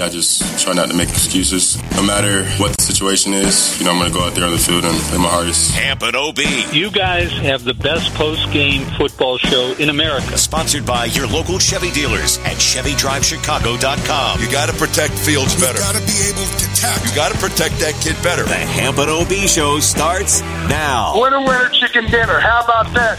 [0.00, 1.76] I just try not to make excuses.
[1.92, 4.52] No matter what the situation is, you know, I'm going to go out there on
[4.52, 5.72] the field and play my hardest.
[5.72, 6.38] Hampton OB.
[6.72, 10.38] You guys have the best post-game football show in America.
[10.38, 14.40] Sponsored by your local Chevy dealers at ChevyDriveChicago.com.
[14.40, 15.78] You got to protect Fields better.
[15.78, 17.08] You got to be able to tackle.
[17.08, 18.44] You got to protect that kid better.
[18.44, 21.20] The Hampton OB show starts now.
[21.20, 22.40] Winner, winner, chicken dinner.
[22.40, 23.18] How about that?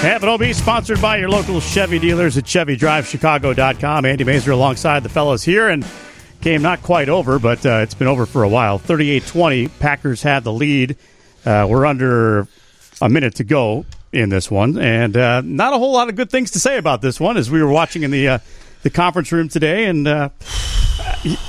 [0.00, 4.04] Hampton OB sponsored by your local Chevy dealers at ChevyDriveChicago.com.
[4.04, 5.86] Andy Masur alongside the fellows here, and
[6.42, 8.78] game not quite over, but uh, it's been over for a while.
[8.78, 10.96] 38-20, Packers had the lead.
[11.46, 12.46] Uh, we're under
[13.00, 16.30] a minute to go in this one, and uh, not a whole lot of good
[16.30, 18.38] things to say about this one as we were watching in the uh,
[18.84, 20.28] the conference room today, and uh,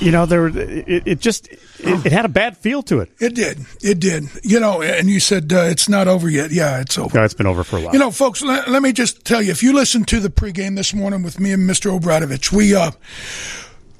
[0.00, 3.10] you know there it, it just it, it, had a bad feel to it.
[3.20, 4.24] It did, it did.
[4.42, 6.50] You know, and you said uh, it's not over yet.
[6.50, 7.16] Yeah, it's over.
[7.16, 7.92] No, it's been over for a while.
[7.92, 10.74] You know, folks, let, let me just tell you: if you listened to the pregame
[10.74, 12.90] this morning with me and Mister O'Bradovich, we uh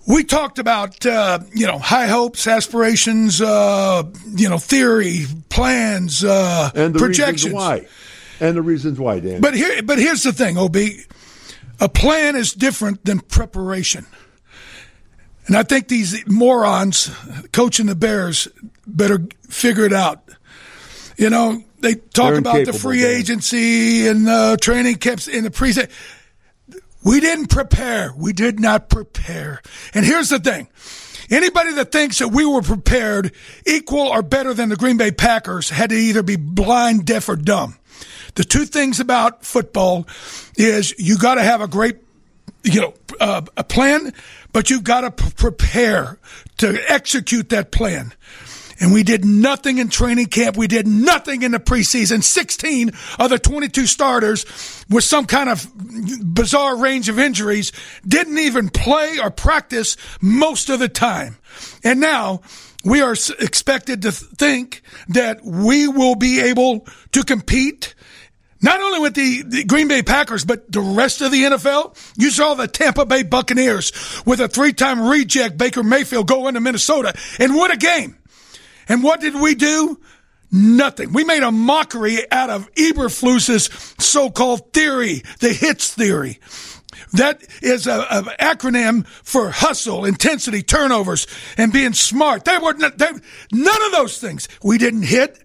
[0.09, 4.03] we talked about uh, you know high hopes, aspirations, uh,
[4.35, 7.53] you know theory, plans, uh, and the projections.
[7.53, 7.87] Reasons why,
[8.41, 9.43] and the reasons why, Dan.
[9.43, 10.77] But here, but here's the thing, Ob.
[11.81, 14.07] A plan is different than preparation.
[15.47, 17.11] And I think these morons
[17.53, 18.49] coaching the Bears
[18.87, 20.23] better figure it out.
[21.17, 23.11] You know, they talk They're about the free Dan.
[23.11, 25.91] agency and uh, training camps in the preseason.
[27.05, 28.13] We didn't prepare.
[28.17, 29.63] We did not prepare.
[29.95, 30.69] And here's the thing.
[31.31, 33.33] Anybody that thinks that we were prepared
[33.65, 37.37] equal or better than the Green Bay Packers had to either be blind, deaf, or
[37.37, 37.77] dumb.
[38.37, 40.07] The two things about football
[40.57, 41.97] is you got to have a great,
[42.63, 44.13] you know, uh, a plan,
[44.53, 46.19] but you've got to p- prepare
[46.59, 48.13] to execute that plan.
[48.79, 50.57] And we did nothing in training camp.
[50.57, 52.23] We did nothing in the preseason.
[52.23, 54.45] 16 of the 22 starters
[54.91, 55.67] with some kind of
[56.35, 57.73] bizarre range of injuries
[58.07, 61.39] didn't even play or practice most of the time.
[61.83, 62.43] And now
[62.85, 67.95] we are expected to think that we will be able to compete
[68.63, 71.97] not only with the, the, Green Bay Packers, but the rest of the NFL.
[72.17, 77.15] You saw the Tampa Bay Buccaneers with a three-time reject Baker Mayfield go into Minnesota
[77.39, 78.17] and win a game.
[78.89, 80.01] And what did we do?
[80.51, 81.13] Nothing.
[81.13, 83.69] We made a mockery out of Eberflus's
[83.99, 86.39] so-called theory, the hits theory.
[87.13, 88.03] That is an
[88.41, 92.45] acronym for hustle, intensity, turnovers, and being smart.
[92.45, 93.07] They were not, they,
[93.53, 94.49] none of those things.
[94.63, 95.39] We didn't hit.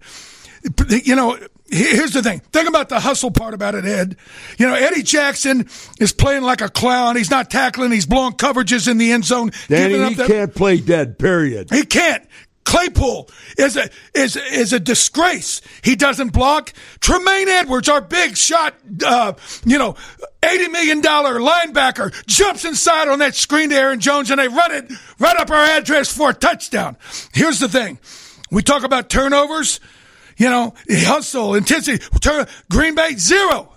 [0.88, 1.38] You know,
[1.72, 2.40] here's the thing.
[2.52, 4.16] Think about the hustle part about it, Ed.
[4.58, 5.68] You know, Eddie Jackson
[5.98, 7.16] is playing like a clown.
[7.16, 7.90] He's not tackling.
[7.90, 9.50] He's blowing coverages in the end zone.
[9.68, 11.18] Danny, up he the- can't play dead.
[11.18, 11.70] Period.
[11.70, 12.24] he can't.
[12.64, 13.28] Claypool
[13.58, 15.60] is a is is a disgrace.
[15.82, 16.72] He doesn't block.
[17.00, 18.74] Tremaine Edwards, our big shot,
[19.04, 19.32] uh,
[19.66, 19.96] you know,
[20.44, 24.70] eighty million dollar linebacker, jumps inside on that screen to Aaron Jones, and they run
[24.72, 26.96] it right up our address for a touchdown.
[27.34, 27.98] Here's the thing:
[28.52, 29.80] we talk about turnovers,
[30.42, 32.04] you know, hustle, intensity.
[32.20, 33.72] Turn, Green Bay zero.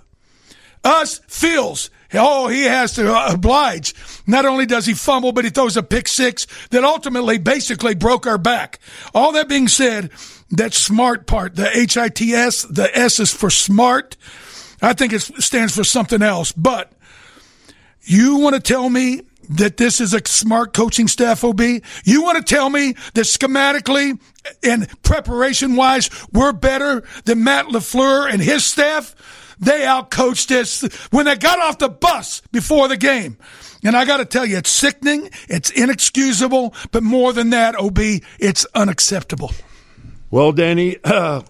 [0.84, 1.92] Us Fields.
[2.14, 3.94] Oh, he has to uh, oblige.
[4.26, 8.26] Not only does he fumble, but he throws a pick six that ultimately basically broke
[8.26, 8.80] our back.
[9.14, 10.10] All that being said,
[10.52, 14.18] that smart part, the H I T S, the S is for smart.
[14.82, 16.52] I think it stands for something else.
[16.52, 16.92] But
[18.04, 21.62] you want to tell me that this is a smart coaching staff, OB?
[22.04, 24.20] You want to tell me that schematically
[24.64, 29.16] and preparation wise, we're better than Matt LaFleur and his staff?
[29.60, 33.38] They outcoached us when they got off the bus before the game.
[33.84, 38.00] And I got to tell you, it's sickening, it's inexcusable, but more than that, OB,
[38.40, 39.52] it's unacceptable.
[40.32, 41.42] Well, Danny, uh,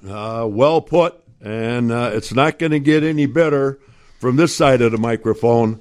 [0.50, 3.80] well put, and uh, it's not going to get any better
[4.20, 5.80] from this side of the microphone.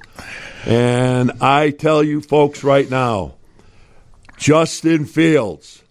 [0.67, 3.35] And I tell you, folks, right now,
[4.39, 5.83] Justin Fields,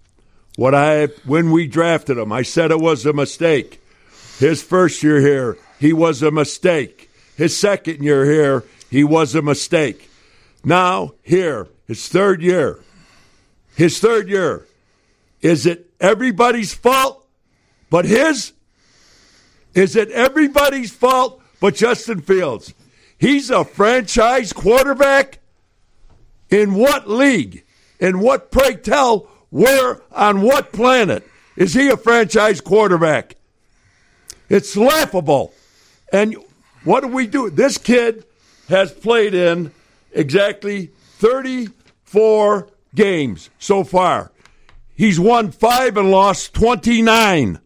[0.56, 3.82] what I when we drafted him, I said it was a mistake.
[4.40, 7.12] His first year here, he was a mistake.
[7.38, 10.10] His second year here, he was a mistake.
[10.64, 12.80] Now, here, his third year.
[13.76, 14.66] His third year.
[15.42, 17.28] Is it everybody's fault
[17.90, 18.54] but his?
[19.76, 22.74] Is it everybody's fault but Justin Fields?
[23.24, 25.40] He's a franchise quarterback?
[26.50, 27.64] In what league?
[27.98, 31.26] In what, pray tell, where, on what planet
[31.56, 33.38] is he a franchise quarterback?
[34.50, 35.54] It's laughable.
[36.12, 36.36] And
[36.84, 37.50] What do we do?
[37.50, 38.26] This kid
[38.68, 39.72] has played in
[40.12, 40.88] exactly
[41.20, 44.34] 34 games so far.
[44.98, 47.62] He's won five and lost 29.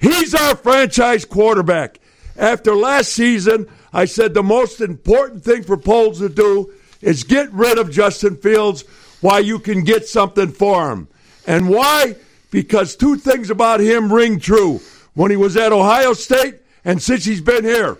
[0.00, 2.00] He's our franchise quarterback.
[2.36, 7.52] After last season, I said the most important thing for Poles to do is get
[7.52, 8.82] rid of Justin Fields
[9.20, 11.06] while you can get something for him.
[11.46, 12.16] And why?
[12.50, 14.80] Because two things about him ring true.
[15.14, 17.96] When he was at Ohio State and since he's been here,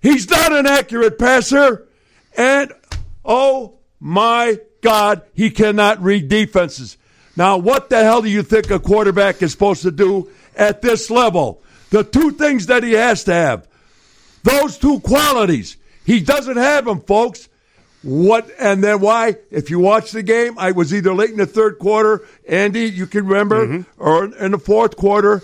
[0.00, 1.88] he's not an accurate passer.
[2.36, 2.72] And
[3.24, 6.96] oh my God, he cannot read defenses.
[7.36, 11.10] Now, what the hell do you think a quarterback is supposed to do at this
[11.10, 11.60] level?
[11.90, 13.66] The two things that he has to have,
[14.44, 15.76] those two qualities.
[16.06, 17.48] He doesn't have them, folks.
[18.02, 19.38] What and then why?
[19.50, 23.06] If you watch the game, I was either late in the third quarter, Andy, you
[23.06, 24.02] can remember, mm-hmm.
[24.02, 25.42] or in the fourth quarter,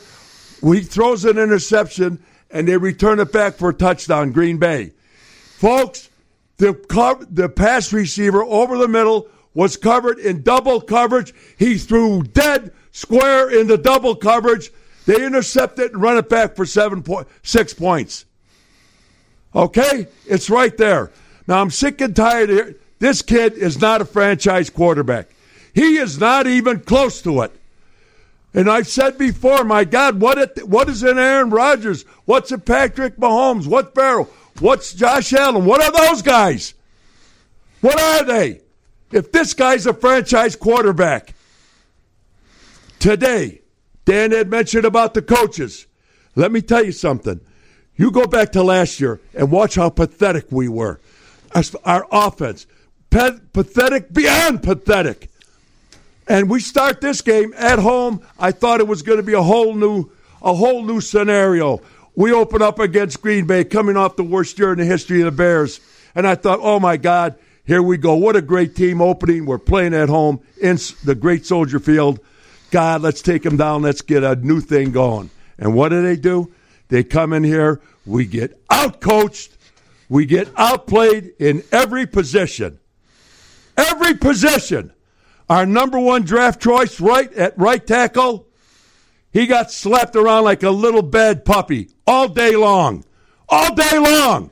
[0.63, 4.93] he throws an interception and they return it back for a touchdown, Green Bay.
[5.57, 6.11] Folks,
[6.59, 6.75] the
[7.31, 11.33] the pass receiver over the middle was covered in double coverage.
[11.59, 14.71] He threw dead square in the double coverage.
[15.07, 18.27] They intercept it and run it back for seven point six points.
[19.55, 21.11] Okay, it's right there.
[21.47, 22.77] Now I'm sick and tired here.
[22.99, 25.29] This kid is not a franchise quarterback.
[25.75, 27.53] He is not even close to it.
[28.53, 32.05] And I've said before, my God, what it, what is in Aaron Rodgers?
[32.25, 33.67] What's in Patrick Mahomes?
[33.67, 34.25] What's Burrow?
[34.59, 35.65] What's Josh Allen?
[35.65, 36.75] What are those guys?
[37.81, 38.61] What are they?
[39.13, 41.35] If this guy's a franchise quarterback,
[42.99, 43.61] today,
[44.05, 45.87] Dan had mentioned about the coaches.
[46.35, 47.41] Let me tell you something.
[48.01, 50.99] You go back to last year and watch how pathetic we were.
[51.85, 52.67] Our offense,
[53.11, 55.29] pathetic beyond pathetic.
[56.27, 58.23] And we start this game at home.
[58.39, 60.11] I thought it was going to be a whole new,
[60.41, 61.83] a whole new scenario.
[62.15, 65.27] We open up against Green Bay, coming off the worst year in the history of
[65.27, 65.79] the Bears,
[66.15, 67.35] and I thought, oh my God,
[67.67, 68.15] here we go.
[68.15, 69.45] What a great team opening.
[69.45, 72.19] We're playing at home in the great Soldier Field.
[72.71, 73.83] God, let's take them down.
[73.83, 75.29] Let's get a new thing going.
[75.59, 76.51] And what do they do?
[76.91, 77.81] They come in here.
[78.05, 79.51] We get outcoached.
[80.09, 82.79] We get outplayed in every position.
[83.77, 84.93] Every position.
[85.49, 88.47] Our number one draft choice, right at right tackle,
[89.33, 93.05] he got slapped around like a little bad puppy all day long.
[93.49, 94.51] All day long.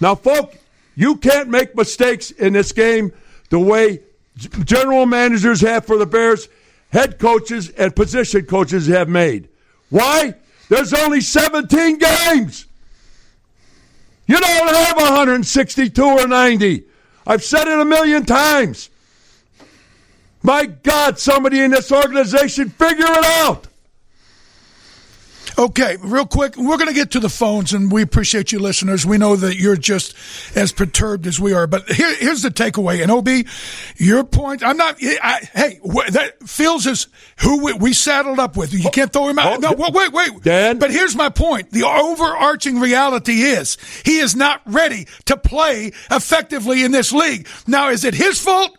[0.00, 0.56] Now, folks,
[0.94, 3.12] you can't make mistakes in this game
[3.50, 4.00] the way
[4.36, 6.48] general managers have for the Bears,
[6.90, 9.48] head coaches, and position coaches have made.
[9.90, 10.34] Why?
[10.68, 12.66] There's only 17 games.
[14.26, 16.84] You don't have 162 or 90.
[17.26, 18.90] I've said it a million times.
[20.42, 23.66] My God, somebody in this organization, figure it out.
[25.58, 29.06] Okay, real quick, we're going to get to the phones, and we appreciate you, listeners.
[29.06, 30.14] We know that you're just
[30.54, 33.02] as perturbed as we are, but here, here's the takeaway.
[33.02, 33.26] And Ob,
[33.96, 34.62] your point.
[34.62, 34.98] I'm not.
[35.02, 35.80] I, hey,
[36.10, 37.08] that Fields is
[37.38, 38.74] who we, we, saddled up with.
[38.74, 39.64] You can't throw him out.
[39.64, 40.42] Oh, no, wait, wait.
[40.42, 40.78] Dan?
[40.78, 41.70] But here's my point.
[41.70, 47.48] The overarching reality is he is not ready to play effectively in this league.
[47.66, 48.76] Now, is it his fault?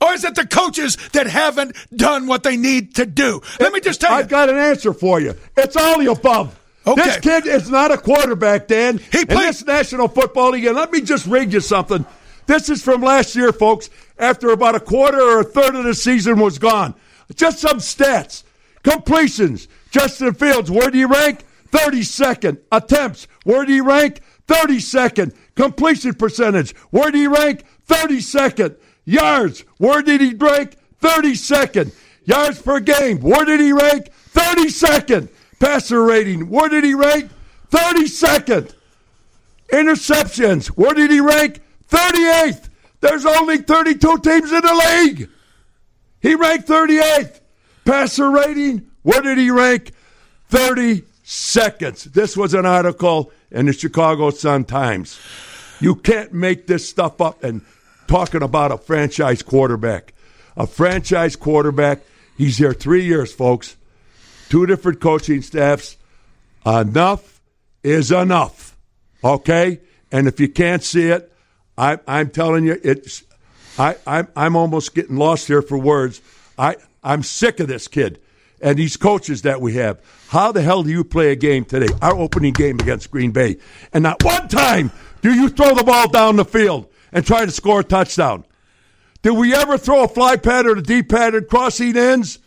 [0.00, 3.42] Or is it the coaches that haven't done what they need to do?
[3.58, 4.16] Let me just tell you.
[4.18, 5.34] I've got an answer for you.
[5.56, 6.58] It's all the above.
[6.86, 7.02] Okay.
[7.02, 8.98] This kid is not a quarterback, Dan.
[9.12, 10.64] He plays this National Football League.
[10.64, 12.06] And let me just read you something.
[12.46, 15.94] This is from last year, folks, after about a quarter or a third of the
[15.94, 16.94] season was gone.
[17.34, 18.42] Just some stats.
[18.82, 19.68] Completions.
[19.90, 21.44] Justin Fields, where do you rank?
[21.70, 22.58] 32nd.
[22.72, 24.20] Attempts, where do you rank?
[24.46, 25.34] 32nd.
[25.54, 27.64] Completion percentage, where do you rank?
[27.88, 28.76] 32nd.
[29.04, 30.76] Yards, where did he rank?
[31.02, 31.92] 32nd.
[32.24, 34.10] Yards per game, where did he rank?
[34.32, 35.28] 32nd.
[35.58, 37.30] Passer rating, where did he rank?
[37.70, 38.74] 32nd.
[39.72, 41.60] Interceptions, where did he rank?
[41.88, 42.68] 38th.
[43.00, 45.28] There's only 32 teams in the league.
[46.20, 47.40] He ranked 38th.
[47.84, 49.92] Passer rating, where did he rank?
[50.48, 52.04] 30 seconds.
[52.04, 55.18] This was an article in the Chicago Sun Times.
[55.80, 57.62] You can't make this stuff up and
[58.10, 60.12] talking about a franchise quarterback.
[60.56, 62.00] A franchise quarterback.
[62.36, 63.76] He's here three years, folks.
[64.48, 65.96] Two different coaching staffs.
[66.66, 67.40] Enough
[67.84, 68.76] is enough.
[69.22, 69.80] Okay?
[70.10, 71.32] And if you can't see it,
[71.78, 73.22] I, I'm telling you, it's.
[73.78, 76.20] I, I'm, I'm almost getting lost here for words.
[76.58, 78.20] I, I'm sick of this kid
[78.60, 80.00] and these coaches that we have.
[80.28, 83.58] How the hell do you play a game today, our opening game against Green Bay,
[83.92, 84.90] and not one time
[85.22, 86.88] do you throw the ball down the field?
[87.12, 88.44] And try to score a touchdown.
[89.22, 92.38] Did we ever throw a fly pattern, a deep pattern, crossing ends?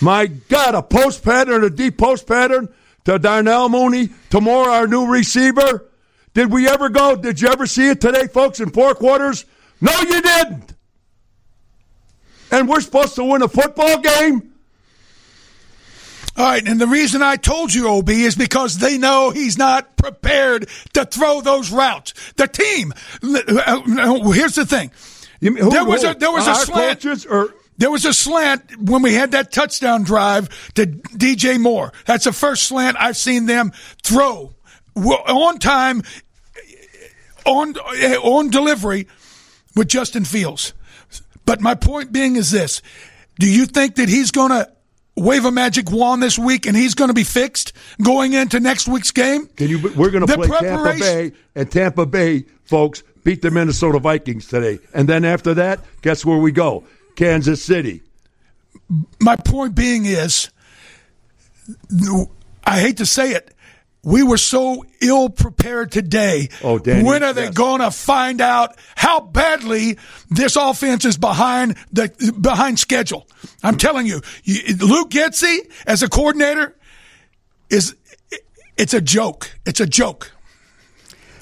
[0.00, 2.72] My God, a post pattern, a deep post pattern
[3.04, 5.88] to Darnell Mooney, to Moore, our new receiver?
[6.32, 7.16] Did we ever go?
[7.16, 9.44] Did you ever see it today, folks, in four quarters?
[9.80, 10.74] No, you didn't.
[12.52, 14.49] And we're supposed to win a football game?
[16.36, 19.96] All right, and the reason I told you, OB, is because they know he's not
[19.96, 22.14] prepared to throw those routes.
[22.36, 22.92] The team.
[23.22, 24.90] Uh, uh, uh, Here's the thing.
[25.40, 27.26] Mean- there was a there was a slant.
[27.26, 31.92] or There was a slant when we had that touchdown drive to DJ Moore.
[32.06, 33.72] That's the first slant I've seen them
[34.02, 34.54] throw
[34.94, 36.02] on time,
[37.44, 39.08] on uh, on delivery
[39.74, 40.74] with Justin Fields.
[41.46, 42.82] But my point being is this:
[43.38, 44.70] Do you think that he's going to
[45.20, 47.72] wave a magic wand this week and he's going to be fixed
[48.02, 49.46] going into next week's game?
[49.46, 49.78] Can you?
[49.94, 54.78] We're going to play Tampa Bay, and Tampa Bay folks beat the Minnesota Vikings today.
[54.94, 56.84] And then after that, guess where we go?
[57.16, 58.02] Kansas City.
[59.20, 60.48] my point being is,
[62.64, 63.54] I hate to say it,
[64.02, 66.48] we were so ill prepared today.
[66.62, 67.54] Oh, Danny, when are they yes.
[67.54, 69.98] going to find out how badly
[70.30, 73.26] this offense is behind the behind schedule?
[73.62, 76.76] I'm telling you, you Luke Getsy as a coordinator
[77.68, 77.94] is
[78.76, 79.54] it's a joke.
[79.66, 80.32] It's a joke.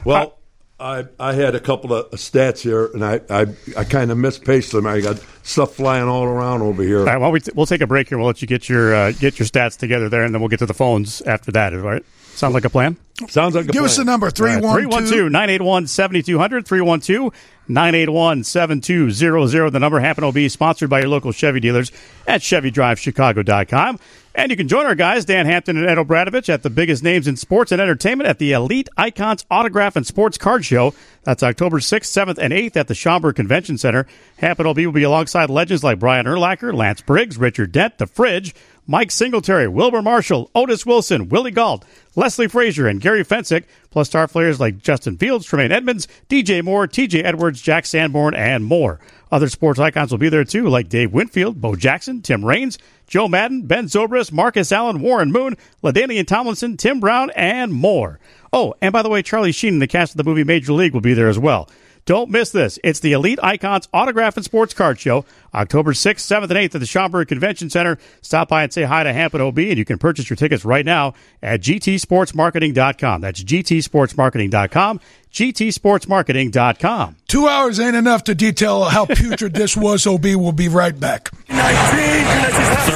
[0.04, 0.38] Well,
[0.80, 3.46] I I had a couple of stats here, and I I,
[3.76, 4.86] I kind of mispaced them.
[4.86, 7.00] I got stuff flying all around over here.
[7.00, 8.18] All right, well, we t- we'll take a break here.
[8.18, 10.58] We'll let you get your uh, get your stats together there, and then we'll get
[10.60, 11.72] to the phones after that.
[11.72, 12.04] All right?
[12.38, 12.96] Sound like a plan?
[13.28, 17.34] Sounds like a Give us the number 312 312 7200 312
[17.66, 19.70] 981 7200.
[19.70, 21.90] The number happen will be sponsored by your local Chevy dealers
[22.28, 23.98] at ChevyDriveChicago.com.
[24.38, 27.26] And you can join our guys, Dan Hampton and Ed O'Bradovich, at the biggest names
[27.26, 30.94] in sports and entertainment at the Elite Icons Autograph and Sports Card Show.
[31.24, 34.06] That's October 6th, 7th, and 8th at the Schaumburg Convention Center.
[34.36, 38.54] Hampton OB will be alongside legends like Brian Urlacher, Lance Briggs, Richard Dent, The Fridge,
[38.86, 44.28] Mike Singletary, Wilber Marshall, Otis Wilson, Willie Gault, Leslie Frazier, and Gary Fencik, plus star
[44.28, 49.00] players like Justin Fields, Tremaine Edmunds, DJ Moore, TJ Edwards, Jack Sanborn, and more.
[49.30, 53.28] Other sports icons will be there too, like Dave Winfield, Bo Jackson, Tim Raines, Joe
[53.28, 58.18] Maddon, Ben Zobrist, Marcus Allen, Warren Moon, LaDainian Tomlinson, Tim Brown, and more.
[58.52, 60.94] Oh, and by the way, Charlie Sheen and the cast of the movie Major League
[60.94, 61.68] will be there as well.
[62.08, 62.78] Don't miss this.
[62.82, 66.80] It's the Elite Icons Autograph and Sports Card Show, October 6th, 7th, and 8th at
[66.80, 67.98] the Schaumburg Convention Center.
[68.22, 70.86] Stop by and say hi to Hampton OB, and you can purchase your tickets right
[70.86, 71.12] now
[71.42, 73.20] at gtsportsmarketing.com.
[73.20, 75.00] That's gtsportsmarketing.com,
[75.30, 77.16] gtsportsmarketing.com.
[77.28, 80.06] Two hours ain't enough to detail how putrid this was.
[80.06, 81.28] OB will be right back.
[81.28, 81.58] Third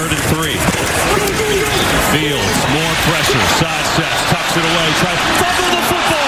[0.09, 0.57] and three.
[2.17, 6.22] Fields, more pressure, side steps, tucks it away, tries fumble the football.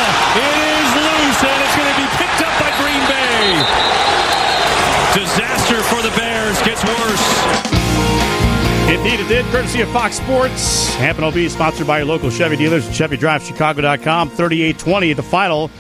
[9.05, 9.45] Indeed, it did.
[9.53, 10.95] Courtesy of Fox Sports.
[10.95, 14.31] Hampton OB sponsored by your local Chevy dealers at ChevyDriveChicago.com.
[14.31, 15.71] 38-20 the final.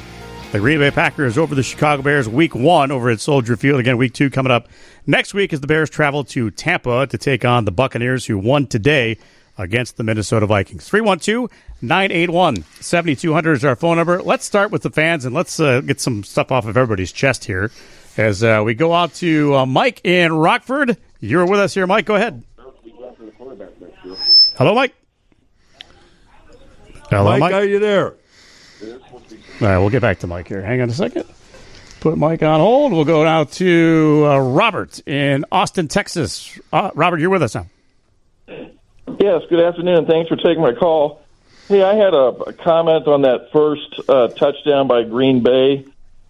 [0.52, 3.80] The Green Bay Packers over the Chicago Bears week one over at Soldier Field.
[3.80, 4.68] Again, week two coming up
[5.06, 8.66] next week as the Bears travel to Tampa to take on the Buccaneers who won
[8.66, 9.16] today
[9.56, 10.86] against the Minnesota Vikings.
[10.90, 14.20] 312-981-7200 is our phone number.
[14.20, 17.46] Let's start with the fans and let's uh, get some stuff off of everybody's chest
[17.46, 17.70] here
[18.18, 20.98] as uh, we go out to uh, Mike in Rockford.
[21.20, 22.04] You're with us here, Mike.
[22.04, 22.42] Go ahead.
[24.56, 24.94] Hello, Mike.
[27.10, 27.52] Hello, Mike, Mike.
[27.54, 28.14] are you there?
[28.82, 28.98] All
[29.60, 30.62] right, we'll get back to Mike here.
[30.62, 31.24] Hang on a second.
[32.00, 32.92] Put Mike on hold.
[32.92, 36.58] We'll go now to uh, Robert in Austin, Texas.
[36.72, 37.66] Uh, Robert, you're with us now.
[38.46, 40.06] Yes, good afternoon.
[40.06, 41.22] Thanks for taking my call.
[41.68, 45.86] Hey, I had a, a comment on that first uh, touchdown by Green Bay.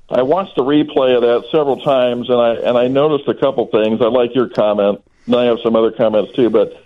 [0.08, 3.66] I watched the replay of that several times, and I and I noticed a couple
[3.66, 4.00] things.
[4.00, 6.50] I like your comment, and I have some other comments too.
[6.50, 6.83] But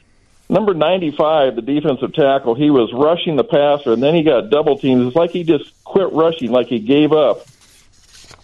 [0.48, 4.78] number ninety-five, the defensive tackle, he was rushing the passer, and then he got double
[4.78, 5.06] teamed.
[5.06, 7.46] It's like he just quit rushing, like he gave up,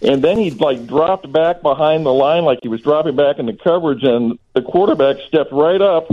[0.01, 3.53] and then he like dropped back behind the line, like he was dropping back into
[3.53, 6.11] coverage, and the quarterback stepped right up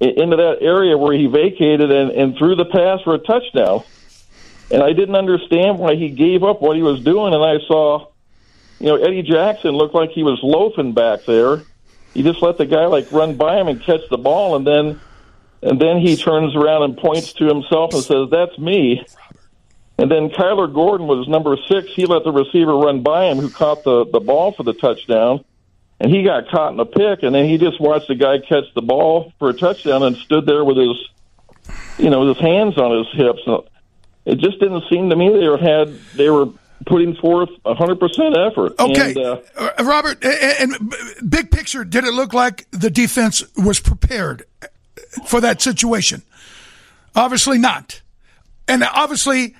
[0.00, 3.84] into that area where he vacated and, and threw the pass for a touchdown.
[4.72, 7.34] And I didn't understand why he gave up what he was doing.
[7.34, 8.08] And I saw,
[8.80, 11.62] you know, Eddie Jackson looked like he was loafing back there.
[12.14, 15.00] He just let the guy like run by him and catch the ball, and then
[15.62, 19.04] and then he turns around and points to himself and says, "That's me."
[19.98, 21.88] And then Kyler Gordon was number six.
[21.94, 25.44] He let the receiver run by him, who caught the the ball for the touchdown
[26.02, 28.64] and he got caught in a pick, and then he just watched the guy catch
[28.74, 30.96] the ball for a touchdown and stood there with his,
[31.96, 33.42] you know, his hands on his hips.
[34.26, 36.46] It just didn't seem to me they had they were
[36.86, 38.72] putting forth a hundred percent effort.
[38.78, 40.94] Okay, And, uh, Uh, Robert, and, and
[41.28, 44.44] big picture, did it look like the defense was prepared
[45.26, 46.22] for that situation?
[47.14, 48.00] Obviously not.
[48.68, 49.54] And obviously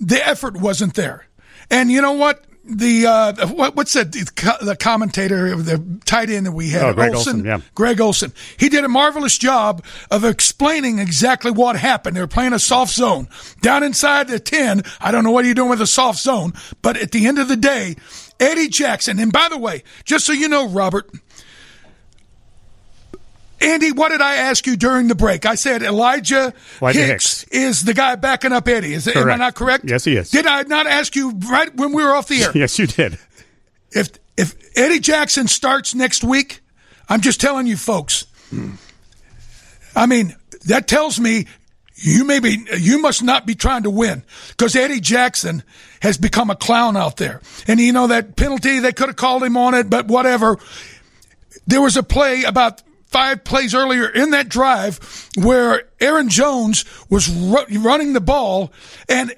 [0.00, 1.26] the effort wasn't there.
[1.70, 2.44] And you know what?
[2.66, 4.10] The uh, what, what's that?
[4.12, 7.60] The commentator, the tight end that we had, Oh, Greg Olsen, yeah.
[7.74, 8.32] Greg Olsen.
[8.56, 12.16] He did a marvelous job of explaining exactly what happened.
[12.16, 13.28] They were playing a soft zone
[13.60, 14.82] down inside the ten.
[14.98, 17.48] I don't know what you're doing with a soft zone, but at the end of
[17.48, 17.96] the day,
[18.40, 19.18] Eddie Jackson.
[19.18, 21.10] And by the way, just so you know, Robert,
[23.60, 25.46] Andy, what did I ask you during the break?
[25.46, 28.94] I said Elijah, Elijah Hicks, is the guy backing up Eddie.
[28.94, 29.84] Is am I not correct?
[29.86, 30.30] Yes, he is.
[30.30, 32.50] Did I not ask you right when we were off the air?
[32.54, 33.18] Yes, you did.
[33.92, 36.60] If if Eddie Jackson starts next week,
[37.08, 38.26] I'm just telling you, folks.
[39.96, 40.34] I mean,
[40.66, 41.46] that tells me
[41.96, 45.62] you may be you must not be trying to win because Eddie Jackson
[46.02, 47.40] has become a clown out there.
[47.68, 50.58] And you know that penalty they could have called him on it, but whatever.
[51.66, 52.82] There was a play about
[53.14, 58.72] five plays earlier in that drive where Aaron Jones was ru- running the ball
[59.08, 59.32] and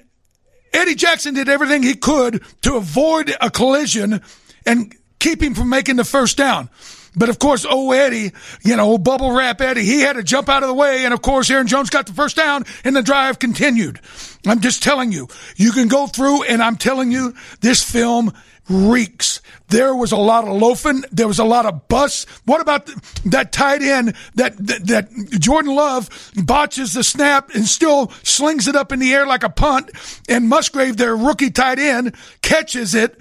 [0.73, 4.21] Eddie Jackson did everything he could to avoid a collision
[4.65, 6.71] and keep him from making the first down.
[7.15, 8.31] But of course, oh Eddie,
[8.63, 11.21] you know, bubble wrap Eddie, he had to jump out of the way, and of
[11.21, 13.99] course, Aaron Jones got the first down, and the drive continued.
[14.47, 18.33] I'm just telling you, you can go through, and I'm telling you, this film
[18.69, 19.41] reeks.
[19.69, 21.03] There was a lot of loafing.
[21.11, 22.25] There was a lot of bus.
[22.45, 27.65] What about th- that tight end that, that that Jordan Love botches the snap and
[27.65, 29.91] still slings it up in the air like a punt,
[30.29, 33.19] and Musgrave, their rookie tight end, catches it,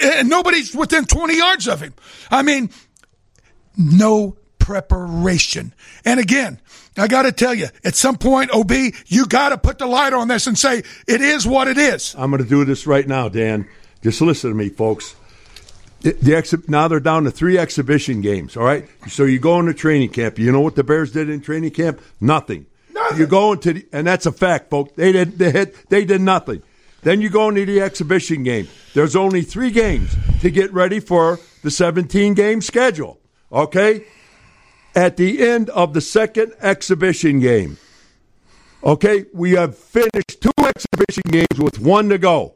[0.00, 1.94] and nobody's within 20 yards of him.
[2.30, 2.70] I mean,
[3.76, 5.74] no preparation.
[6.04, 6.60] And again,
[6.96, 8.72] I got to tell you, at some point, OB,
[9.06, 12.14] you got to put the light on this and say it is what it is.
[12.18, 13.68] I'm going to do this right now, Dan.
[14.02, 15.16] Just listen to me, folks.
[16.00, 18.56] The, the exhi- now they're down to three exhibition games.
[18.56, 20.38] All right, so you go into training camp.
[20.38, 22.00] You know what the Bears did in training camp?
[22.20, 22.66] Nothing.
[23.16, 24.92] You go into the, and that's a fact, folks.
[24.94, 26.62] They did they, hit, they did nothing.
[27.02, 28.68] Then you go into the exhibition game.
[28.92, 33.18] There's only three games to get ready for the 17 game schedule.
[33.50, 34.04] Okay,
[34.94, 37.78] at the end of the second exhibition game.
[38.84, 42.54] Okay, we have finished two exhibition games with one to go.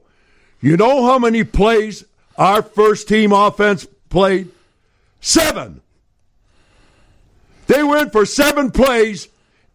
[0.62, 2.04] You know how many plays
[2.38, 4.48] our first team offense played?
[5.20, 5.82] Seven.
[7.66, 9.28] They went for seven plays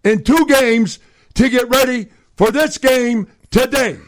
[0.04, 1.00] in two games
[1.36, 4.00] to get ready for this game today.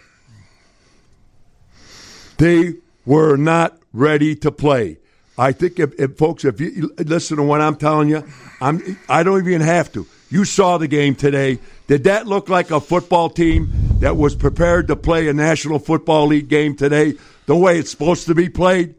[2.38, 4.98] They were not ready to play.
[5.38, 8.26] I think if, if folks, if you listen to what I'm telling you,
[8.62, 10.06] I'm I don't even have to.
[10.30, 11.60] You saw the game today.
[11.88, 16.28] Did that look like a football team that was prepared to play a National Football
[16.28, 17.15] League game today
[17.48, 18.94] the way it's supposed to be played?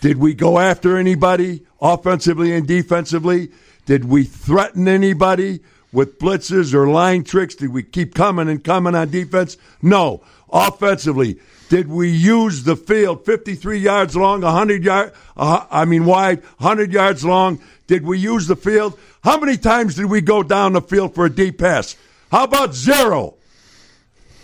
[0.00, 3.50] Did we go after anybody offensively and defensively?
[3.86, 5.60] Did we threaten anybody
[5.92, 7.54] with blitzes or line tricks?
[7.54, 9.56] Did we keep coming and coming on defense?
[9.80, 10.24] No.
[10.52, 16.42] Offensively, did we use the field 53 yards long, 100 yard uh, I mean wide,
[16.58, 17.60] 100 yards long?
[17.92, 18.98] Did we use the field?
[19.22, 21.94] How many times did we go down the field for a deep pass?
[22.30, 23.34] How about zero?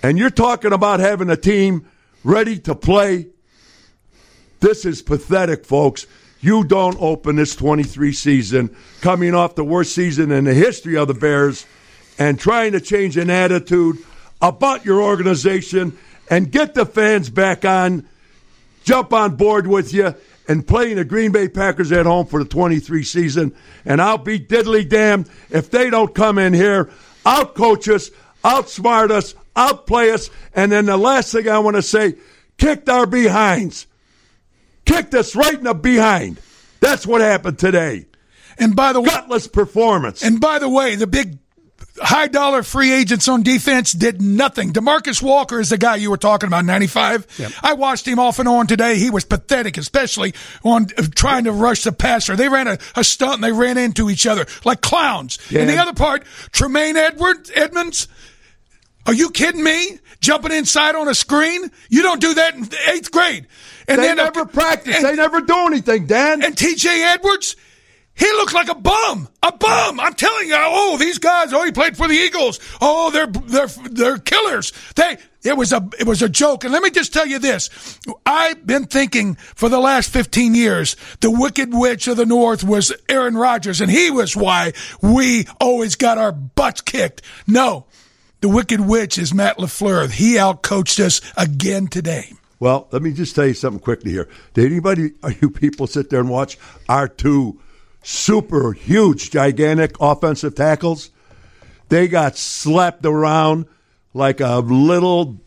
[0.03, 1.89] And you're talking about having a team
[2.23, 3.29] ready to play
[4.61, 6.07] this is pathetic, folks.
[6.43, 11.09] You don't open this 23 season coming off the worst season in the history of
[11.09, 11.65] the Bears
[12.19, 13.97] and trying to change an attitude
[14.43, 15.97] about your organization
[16.29, 18.07] and get the fans back on,
[18.85, 20.15] jump on board with you,
[20.49, 23.55] and playing the Green Bay Packers at home for the 23 season.
[23.85, 26.91] And I'll be diddly damned if they don't come in here,
[27.25, 28.11] outcoach us,
[28.43, 30.31] outsmart us, outplay us.
[30.55, 32.15] And then the last thing I want to say,
[32.57, 33.87] kicked our behinds
[34.89, 36.41] kicked us right in the behind.
[36.81, 38.07] That's what happened today.
[38.59, 40.23] And by the way, gutless performance.
[40.23, 41.39] And by the way, the big
[42.01, 44.73] high dollar free agents on defense did nothing.
[44.73, 47.27] Demarcus Walker is the guy you were talking about, 95.
[47.39, 47.53] Yep.
[47.63, 48.97] I watched him off and on today.
[48.99, 50.35] He was pathetic, especially
[50.65, 52.37] on uh, trying to rush the passer.
[52.37, 55.39] They ran a, a stunt and they ran into each other like clowns.
[55.51, 55.61] Yeah.
[55.61, 58.09] And the other part, Tremaine Edwards, Edmunds,
[59.07, 59.99] are you kidding me?
[60.21, 61.71] Jumping inside on a screen?
[61.89, 63.47] You don't do that in eighth grade.
[63.87, 64.97] And they then never practice.
[64.97, 66.43] and- they never do anything, Dan.
[66.43, 67.57] and TJ Edwards,
[68.19, 69.29] he looked like a bum.
[69.43, 70.01] A bum.
[70.01, 70.57] I'm telling you.
[70.59, 71.53] Oh, these guys.
[71.53, 72.59] Oh, he played for the Eagles.
[72.81, 74.73] Oh, they're they're they're killers.
[74.97, 76.65] They it was a it was a joke.
[76.65, 77.71] And let me just tell you this.
[78.27, 82.93] I've been thinking for the last 15 years the wicked witch of the north was
[83.09, 87.23] Aaron Rodgers and he was why we always got our butts kicked.
[87.47, 87.87] No.
[88.41, 90.11] The wicked witch is Matt LaFleur.
[90.11, 92.33] He outcoached us again today.
[92.61, 94.29] Well, let me just tell you something quickly here.
[94.55, 97.61] Did anybody, are you people sit there and watch our two
[98.03, 101.11] super huge, gigantic offensive tackles?
[101.89, 103.67] They got slapped around
[104.15, 105.39] like a little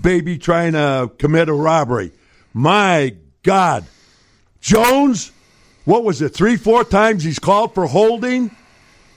[0.00, 2.12] baby trying to commit a robbery.
[2.52, 3.84] My God.
[4.60, 5.32] Jones,
[5.84, 8.54] what was it, three, four times he's called for holding?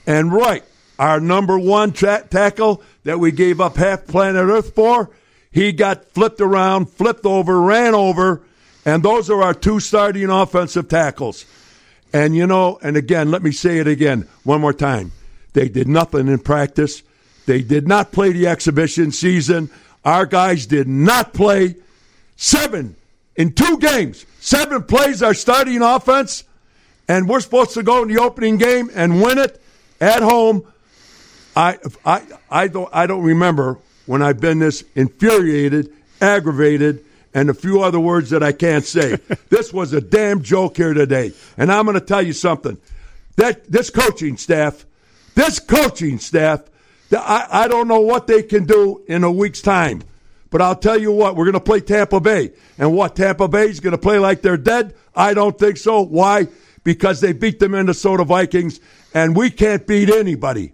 [0.07, 0.63] And right,
[0.97, 5.09] our number one tra- tackle that we gave up half planet Earth for,
[5.51, 8.41] he got flipped around, flipped over, ran over,
[8.85, 11.45] and those are our two starting offensive tackles.
[12.13, 15.11] And you know, and again, let me say it again one more time.
[15.53, 17.01] They did nothing in practice.
[17.47, 19.69] They did not play the exhibition season.
[20.05, 21.75] Our guys did not play
[22.35, 22.95] seven
[23.35, 24.25] in two games.
[24.39, 26.43] Seven plays our starting offense,
[27.07, 29.61] and we're supposed to go in the opening game and win it
[29.99, 30.67] at home.
[31.55, 37.53] I I I don't I don't remember when I've been this infuriated, aggravated, and a
[37.53, 39.17] few other words that I can't say.
[39.49, 41.33] this was a damn joke here today.
[41.57, 42.77] And I'm going to tell you something.
[43.35, 44.85] That this coaching staff,
[45.35, 46.61] this coaching staff,
[47.11, 50.03] I, I don't know what they can do in a week's time.
[50.51, 52.51] But I'll tell you what, we're going to play Tampa Bay.
[52.77, 54.93] And what, Tampa Bay is going to play like they're dead?
[55.15, 56.01] I don't think so.
[56.01, 56.47] Why?
[56.83, 58.79] Because they beat the Minnesota Vikings,
[59.15, 60.73] and we can't beat anybody.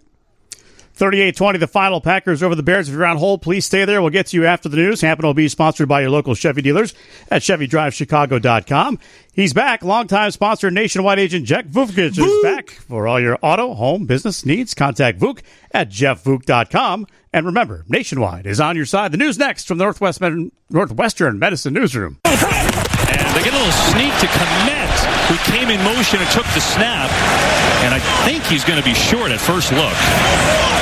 [1.00, 2.86] 38 20, the final Packers over the Bears.
[2.86, 4.02] If you're on hold, please stay there.
[4.02, 5.00] We'll get to you after the news.
[5.00, 6.92] Happen will be sponsored by your local Chevy dealers
[7.30, 8.98] at ChevyDriveChicago.com.
[9.32, 9.82] He's back.
[9.82, 14.74] Longtime sponsor, nationwide agent Jack Vukich is back for all your auto, home, business needs.
[14.74, 15.40] Contact Vuk
[15.72, 17.06] at JeffVuk.com.
[17.32, 19.10] And remember, Nationwide is on your side.
[19.10, 22.18] The news next from the Northwest Med- Northwestern Medicine Newsroom.
[22.26, 26.60] And they get a little sneak to Kmet, who came in motion and took the
[26.60, 27.69] snap.
[27.82, 29.94] And I think he's going to be short at first look.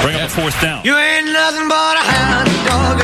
[0.02, 0.84] Bring up a fourth down.
[0.84, 3.00] You ain't nothing but a hound dog.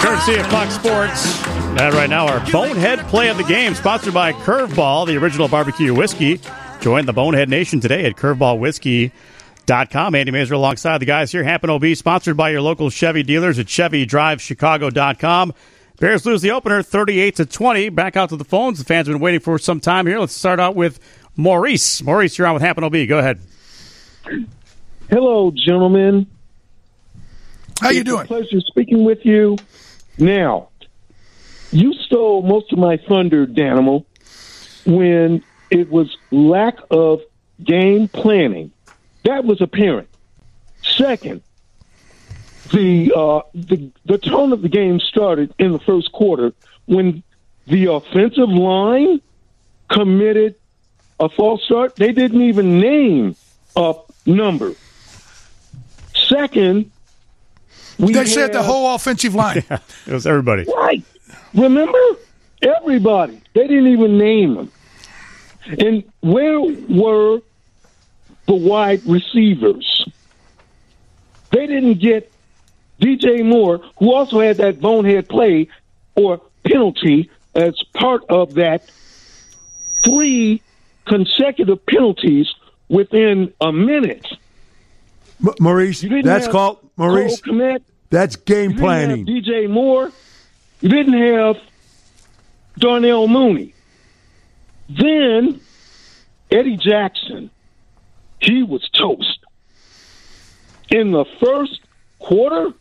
[0.00, 1.42] Courtesy of Fox Sports.
[1.80, 5.92] And right now, our Bonehead play of the game, sponsored by Curveball, the original barbecue
[5.94, 6.40] whiskey.
[6.80, 10.14] Join the Bonehead Nation today at curveballwhiskey.com.
[10.14, 11.42] Andy Masur alongside the guys here.
[11.42, 15.54] Happen OB, sponsored by your local Chevy dealers at ChevyDriveChicago.com.
[15.98, 17.88] Bears lose the opener 38 to 20.
[17.88, 18.78] Back out to the phones.
[18.78, 20.18] The fans have been waiting for some time here.
[20.18, 21.00] Let's start out with
[21.36, 22.02] Maurice.
[22.02, 22.94] Maurice, you're on with Happen OB.
[23.08, 23.40] Go ahead.
[25.10, 26.26] Hello, gentlemen.
[27.80, 28.26] How you It's a doing?
[28.26, 29.56] pleasure speaking with you.
[30.18, 30.68] Now,
[31.72, 34.04] you stole most of my thunder, Danimal,
[34.86, 37.20] when it was lack of
[37.62, 38.70] game planning.
[39.24, 40.08] That was apparent.
[40.82, 41.42] Second,
[42.72, 46.52] the uh, the the tone of the game started in the first quarter
[46.86, 47.22] when
[47.66, 49.20] the offensive line
[49.90, 50.54] committed
[51.20, 51.96] a false start.
[51.96, 53.36] They didn't even name
[53.76, 53.94] a
[54.26, 54.74] number.
[56.14, 56.90] Second,
[57.98, 59.62] we They said the whole offensive line.
[60.06, 60.64] It was everybody.
[60.64, 61.02] Right.
[61.54, 61.98] Remember?
[62.62, 63.40] Everybody.
[63.54, 64.72] They didn't even name them.
[65.66, 67.40] And where were
[68.46, 70.06] the wide receivers?
[71.50, 72.30] They didn't get
[73.00, 75.68] DJ Moore, who also had that bonehead play
[76.16, 78.90] or penalty as part of that
[80.04, 80.60] three
[81.06, 82.52] consecutive penalties
[82.88, 84.26] within a minute.
[85.44, 87.40] M- Maurice, You didn't that's have called Maurice.
[87.40, 87.82] Cole Kmet.
[88.10, 89.26] That's game planning.
[89.26, 90.10] DJ Moore.
[90.80, 91.56] You didn't have
[92.78, 93.74] Darnell Mooney.
[94.88, 95.60] Then
[96.50, 97.50] Eddie Jackson,
[98.40, 99.38] he was toast.
[100.90, 101.80] In the first
[102.18, 102.72] quarter,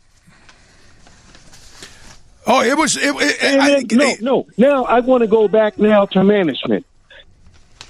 [2.46, 2.98] Oh, it was.
[2.98, 4.48] It, it, and I, then- no, no.
[4.58, 6.86] Now I want to go back now to management.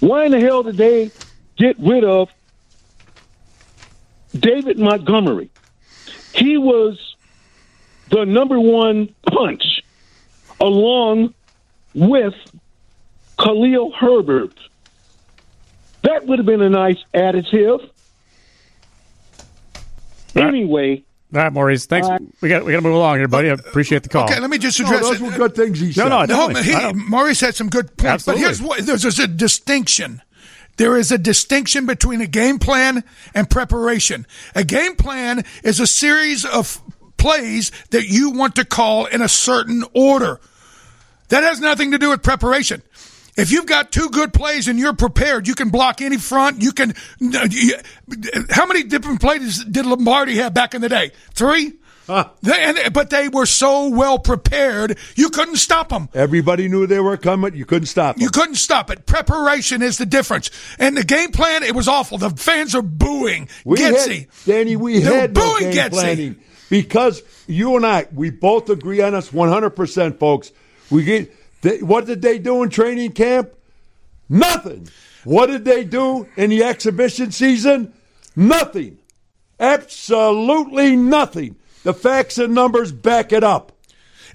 [0.04, 1.12] Why in the hell did they
[1.56, 2.30] get rid of
[4.38, 5.50] David Montgomery?
[6.36, 7.16] He was
[8.10, 9.82] the number one punch,
[10.60, 11.34] along
[11.94, 12.34] with
[13.40, 14.60] Khalil Herbert.
[16.02, 17.90] That would have been a nice additive.
[20.36, 21.04] Anyway,
[21.34, 21.86] All right, Maurice.
[21.88, 22.06] Thanks.
[22.08, 22.22] All right.
[22.42, 23.50] We got we got to move along here, buddy.
[23.50, 24.26] I appreciate the call.
[24.26, 25.24] Okay, let me just No, address those it.
[25.24, 26.08] were good things he said.
[26.08, 28.28] No, no, No, he, Maurice had some good points.
[28.28, 28.42] Absolutely.
[28.44, 30.22] But here's what there's, there's a distinction.
[30.78, 34.26] There is a distinction between a game plan and preparation.
[34.56, 36.82] A game plan is a series of
[37.18, 40.40] plays that you want to call in a certain order.
[41.30, 42.82] That has nothing to do with preparation.
[43.36, 46.62] If you've got two good plays and you're prepared, you can block any front.
[46.62, 46.94] You can.
[48.50, 51.12] How many different plays did Lombardi have back in the day?
[51.34, 51.74] Three.
[52.08, 56.10] They, and, but they were so well prepared, you couldn't stop them.
[56.14, 57.56] Everybody knew they were coming.
[57.56, 58.22] You couldn't stop them.
[58.24, 59.06] You couldn't stop it.
[59.06, 60.52] Preparation is the difference.
[60.80, 62.18] And the game plan, it was awful.
[62.18, 63.48] The fans are booing.
[63.64, 64.20] We Getsy.
[64.20, 65.90] had, Danny, we They were had no booing game Getsy.
[65.92, 66.36] planning
[66.70, 70.52] because you and I, we both agree on this 100%, folks.
[70.92, 73.52] We get they, what did they do in training camp?
[74.30, 74.88] Nothing.
[75.24, 77.94] What did they do in the exhibition season?
[78.36, 79.00] Nothing.
[79.60, 81.56] Absolutely nothing.
[81.84, 83.72] The facts and numbers back it up.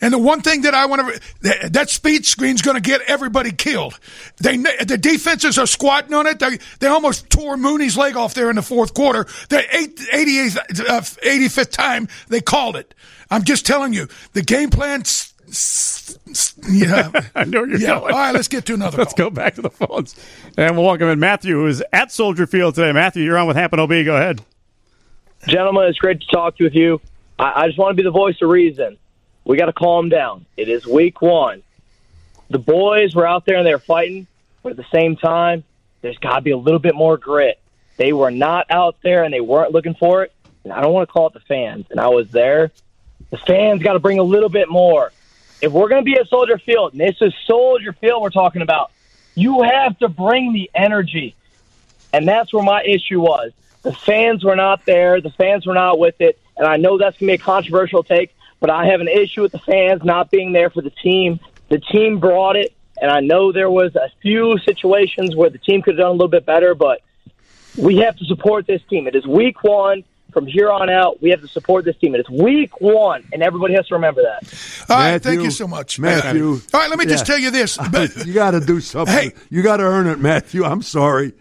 [0.00, 1.12] And the one thing that I want
[1.42, 3.98] to that, speed screen's going to get everybody killed.
[4.36, 6.38] They the defenses are squatting on it.
[6.38, 9.24] They they almost tore Mooney's leg off there in the fourth quarter.
[9.48, 10.56] The 88th,
[10.88, 12.94] uh, 85th time they called it.
[13.28, 15.00] I'm just telling you, the game plan.
[15.00, 15.34] s-
[16.68, 17.98] Yeah, I know where you're yeah.
[17.98, 18.12] going.
[18.12, 18.96] All right, let's get to another.
[18.96, 19.04] One.
[19.04, 19.30] Let's call.
[19.30, 20.14] go back to the phones.
[20.56, 22.92] And we'll welcome in Matthew, who is at Soldier Field today.
[22.92, 23.90] Matthew, you're on with Happen OB.
[23.90, 24.42] Go ahead.
[25.46, 27.00] Gentlemen, it's great to talk with you.
[27.38, 28.98] I, I just want to be the voice of reason.
[29.44, 30.46] We got to calm down.
[30.56, 31.62] It is week one.
[32.50, 34.26] The boys were out there and they were fighting,
[34.62, 35.64] but at the same time,
[36.00, 37.58] there's got to be a little bit more grit.
[37.96, 40.32] They were not out there and they weren't looking for it.
[40.64, 41.86] And I don't want to call it the fans.
[41.90, 42.70] And I was there.
[43.30, 45.12] The fans got to bring a little bit more.
[45.60, 48.62] If we're going to be at Soldier Field, and this is Soldier Field we're talking
[48.62, 48.92] about,
[49.34, 51.34] you have to bring the energy.
[52.12, 53.52] And that's where my issue was.
[53.82, 55.20] The fans were not there.
[55.20, 56.38] The fans were not with it.
[56.56, 59.42] And I know that's going to be a controversial take, but I have an issue
[59.42, 61.40] with the fans not being there for the team.
[61.68, 65.82] The team brought it, and I know there was a few situations where the team
[65.82, 67.02] could have done a little bit better, but
[67.76, 69.06] we have to support this team.
[69.06, 70.02] It is week one.
[70.32, 72.14] From here on out, we have to support this team.
[72.14, 74.86] It is week one, and everybody has to remember that.
[74.90, 76.48] All right, thank you so much, Matthew.
[76.50, 77.78] All right, let me just tell you this.
[77.90, 79.14] But you got to do something.
[79.14, 79.32] Hey.
[79.48, 80.64] you got to earn it, Matthew.
[80.64, 81.32] I'm sorry.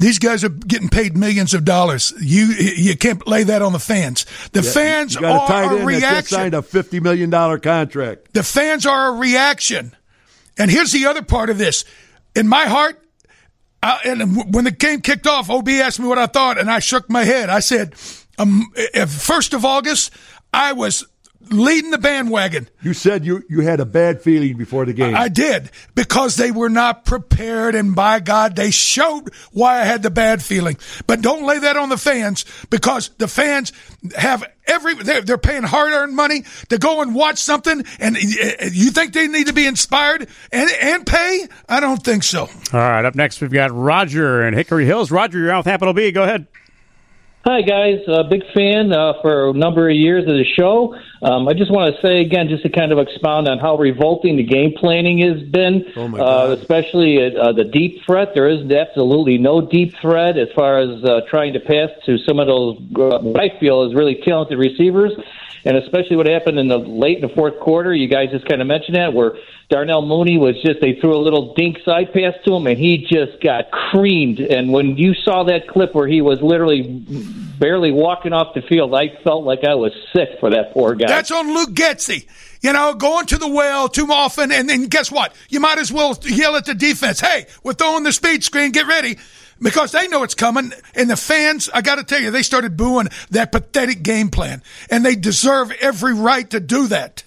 [0.00, 2.12] These guys are getting paid millions of dollars.
[2.20, 4.26] You you can't lay that on the fans.
[4.52, 6.36] The Yeah, fans you got are a tight a that just reaction.
[6.36, 8.32] signed a fifty million dollar contract.
[8.34, 9.94] The fans are a reaction.
[10.58, 11.84] And here's the other part of this.
[12.34, 13.00] In my heart,
[13.84, 16.78] I, and when the game kicked off, OB asked me what I thought, and I
[16.78, 17.50] shook my head.
[17.50, 17.94] I said,
[18.38, 20.10] um, if first of August,
[20.54, 21.04] I was
[21.50, 22.68] leading the bandwagon.
[22.82, 25.14] You said you you had a bad feeling before the game.
[25.14, 30.02] I did because they were not prepared, and by God, they showed why I had
[30.02, 30.76] the bad feeling.
[31.06, 33.72] But don't lay that on the fans because the fans
[34.16, 38.20] have every they're, they're paying hard-earned money to go and watch something, and uh,
[38.72, 41.46] you think they need to be inspired and and pay?
[41.68, 42.42] I don't think so.
[42.72, 45.10] All right, up next, we've got Roger in Hickory Hills.
[45.10, 46.14] Roger, you're on with Happen OB.
[46.14, 46.46] Go ahead.
[47.46, 48.00] Hi, guys.
[48.08, 50.96] Uh, big fan uh, for a number of years of the show.
[51.20, 54.38] Um, I just want to say again, just to kind of expound on how revolting
[54.38, 58.30] the game planning has been, Oh, uh, especially at, uh, the deep threat.
[58.32, 62.38] There is absolutely no deep threat as far as uh, trying to pass to some
[62.38, 65.12] of those uh, what I feel is really talented receivers.
[65.64, 68.60] And especially what happened in the late in the fourth quarter, you guys just kind
[68.60, 69.34] of mentioned that, where
[69.70, 72.98] Darnell Mooney was just they threw a little dink side pass to him, and he
[72.98, 74.40] just got creamed.
[74.40, 76.82] And when you saw that clip where he was literally
[77.58, 81.06] barely walking off the field, I felt like I was sick for that poor guy.
[81.06, 82.26] That's on Luke Getsy.
[82.60, 85.34] You know, going to the well too often, and then guess what?
[85.48, 88.70] You might as well yell at the defense, "Hey, we're throwing the speed screen.
[88.70, 89.16] Get ready."
[89.60, 92.76] Because they know it's coming, and the fans, I got to tell you, they started
[92.76, 97.22] booing that pathetic game plan, and they deserve every right to do that.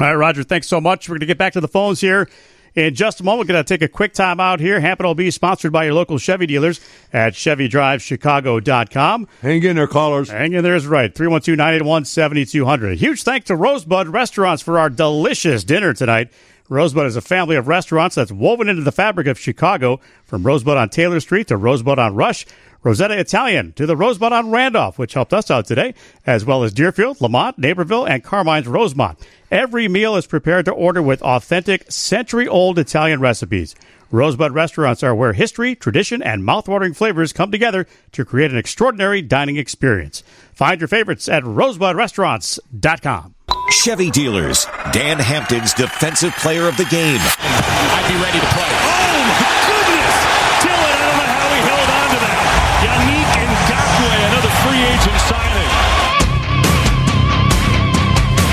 [0.00, 1.08] All right, Roger, thanks so much.
[1.08, 2.28] We're going to get back to the phones here
[2.74, 3.46] in just a moment.
[3.46, 4.80] We're going to take a quick time out here.
[4.80, 6.80] Happen will be sponsored by your local Chevy dealers
[7.12, 9.28] at ChevyDriveChicago.com.
[9.42, 10.30] Hang in there, callers.
[10.30, 11.14] Hang in there is right.
[11.14, 12.98] 312 981 7200.
[12.98, 16.30] Huge thanks to Rosebud Restaurants for our delicious dinner tonight.
[16.72, 20.78] Rosebud is a family of restaurants that's woven into the fabric of Chicago, from Rosebud
[20.78, 22.46] on Taylor Street to Rosebud on Rush,
[22.82, 25.92] Rosetta Italian to the Rosebud on Randolph, which helped us out today,
[26.24, 29.18] as well as Deerfield, Lemont, Naperville, and Carmine's Rosemont.
[29.50, 33.74] Every meal is prepared to order with authentic, century old Italian recipes.
[34.10, 39.20] Rosebud restaurants are where history, tradition, and mouthwatering flavors come together to create an extraordinary
[39.20, 40.22] dining experience.
[40.54, 43.34] Find your favorites at rosebudrestaurants.com.
[43.72, 47.18] Chevy dealers, Dan Hampton's defensive player of the game.
[47.18, 48.68] I'd be ready to play.
[48.68, 50.12] Oh, my goodness!
[50.60, 52.36] Dillon, I don't know how he held on to that.
[52.84, 55.72] Yannick Ngakoue, another free agent signing.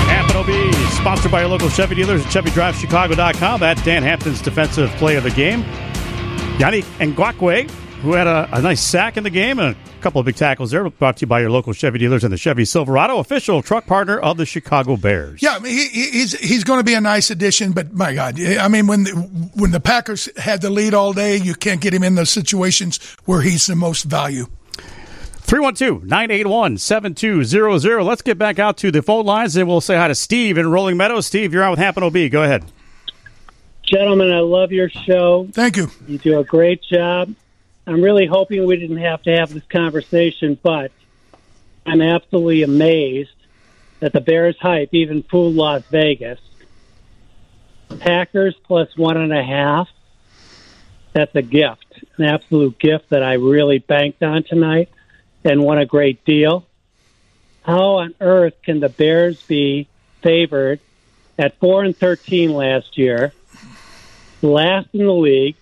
[0.08, 0.52] Hampton OB,
[0.98, 3.62] sponsored by your local Chevy dealers at ChevyDriveChicago.com.
[3.62, 5.64] At Dan Hampton's defensive play of the game.
[6.56, 7.68] Yannick Ngakoue,
[8.02, 10.70] who had a, a nice sack in the game and a couple of big tackles
[10.70, 13.86] there, brought to you by your local Chevy dealers and the Chevy Silverado, official truck
[13.86, 15.42] partner of the Chicago Bears.
[15.42, 18.14] Yeah, I mean, he, he- he's he's going to be a nice addition, but my
[18.14, 19.10] God, I mean, when the,
[19.54, 22.98] when the Packers had the lead all day, you can't get him in those situations
[23.26, 24.46] where he's the most value.
[25.42, 28.02] 312 981 7200.
[28.04, 30.70] Let's get back out to the phone lines and we'll say hi to Steve in
[30.70, 31.26] Rolling Meadows.
[31.26, 32.14] Steve, you're on with Happen OB.
[32.30, 32.64] Go ahead.
[33.84, 35.48] Gentlemen, I love your show.
[35.52, 35.90] Thank you.
[36.06, 37.34] You do a great job.
[37.90, 40.92] I'm really hoping we didn't have to have this conversation, but
[41.84, 43.34] I'm absolutely amazed
[43.98, 46.38] that the Bears hype even fooled Las Vegas.
[47.98, 49.88] Packers plus one and a half.
[51.14, 54.88] That's a gift, an absolute gift that I really banked on tonight.
[55.44, 56.66] and won a great deal.
[57.62, 59.88] How on earth can the Bears be
[60.22, 60.80] favored
[61.38, 63.32] at four and thirteen last year,
[64.42, 65.56] last in the league,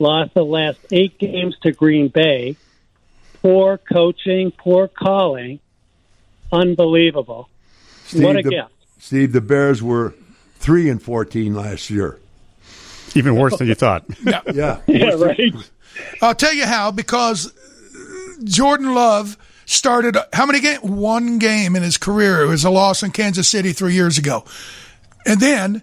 [0.00, 2.56] lost the last eight games to Green Bay,
[3.42, 5.60] poor coaching, poor calling,
[6.50, 7.48] unbelievable.
[8.14, 8.72] what a the, gift!
[8.98, 10.14] Steve, the Bears were
[10.56, 12.18] three and fourteen last year.
[13.14, 14.04] Even worse than you thought.
[14.24, 14.40] Yeah.
[14.52, 14.80] Yeah.
[14.86, 15.52] Yeah, right.
[16.22, 17.52] I'll tell you how because
[18.44, 19.36] Jordan Love
[19.66, 20.82] started how many games?
[20.82, 22.42] One game in his career.
[22.42, 24.44] It was a loss in Kansas City three years ago,
[25.26, 25.82] and then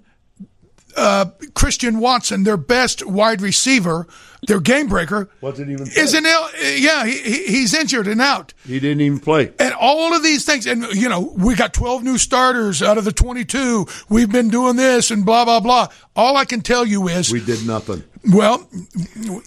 [0.98, 4.08] uh, Christian Watson, their best wide receiver,
[4.48, 6.48] their game breaker, Wasn't even is an ill.
[6.62, 8.54] Yeah, he, he- he's injured and out.
[8.66, 9.54] He didn't even play.
[9.60, 13.06] And all of these things, and you know, we got 12 new starters out of
[13.06, 13.86] the 22.
[14.10, 15.88] We've been doing this and blah, blah, blah.
[16.16, 18.04] All I can tell you is, We did nothing.
[18.34, 18.68] well,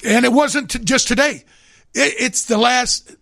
[0.05, 1.45] and it wasn't t- just today.
[1.95, 3.17] It, it's the last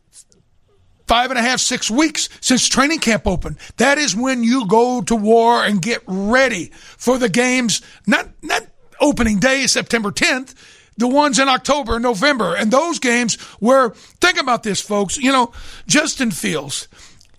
[1.08, 3.56] five and a half, six weeks since training camp opened.
[3.78, 6.66] That is when you go to war and get ready
[6.96, 8.62] for the games, not, not
[9.00, 10.54] opening day, September 10th,
[10.98, 12.54] the ones in October and November.
[12.54, 13.90] And those games where,
[14.20, 15.52] think about this, folks, you know,
[15.86, 16.88] Justin Fields,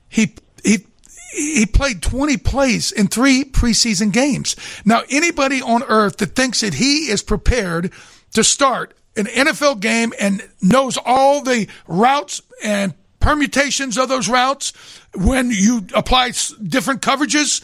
[0.08, 0.86] he, he,
[1.34, 4.56] he played 20 plays in three preseason games.
[4.84, 7.92] Now, anybody on earth that thinks that he is prepared
[8.34, 14.74] to start an NFL game and knows all the routes and permutations of those routes
[15.14, 16.32] when you apply
[16.68, 17.62] different coverages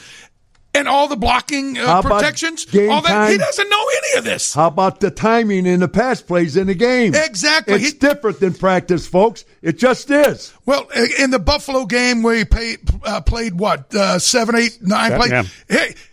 [0.74, 4.54] and all the blocking uh, protections, all that, he doesn't know any of this.
[4.54, 7.16] How about the timing in the pass plays in the game?
[7.16, 7.76] Exactly.
[7.76, 9.46] It's He- different than practice, folks.
[9.62, 10.54] It just is.
[10.66, 10.88] Well,
[11.18, 15.32] in the Buffalo game where he played, uh, played what uh, seven, eight, nine plays,
[15.32, 15.44] yeah.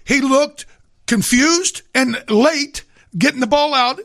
[0.07, 0.67] he, he looked
[1.07, 2.85] confused and late
[3.19, 3.99] getting the ball out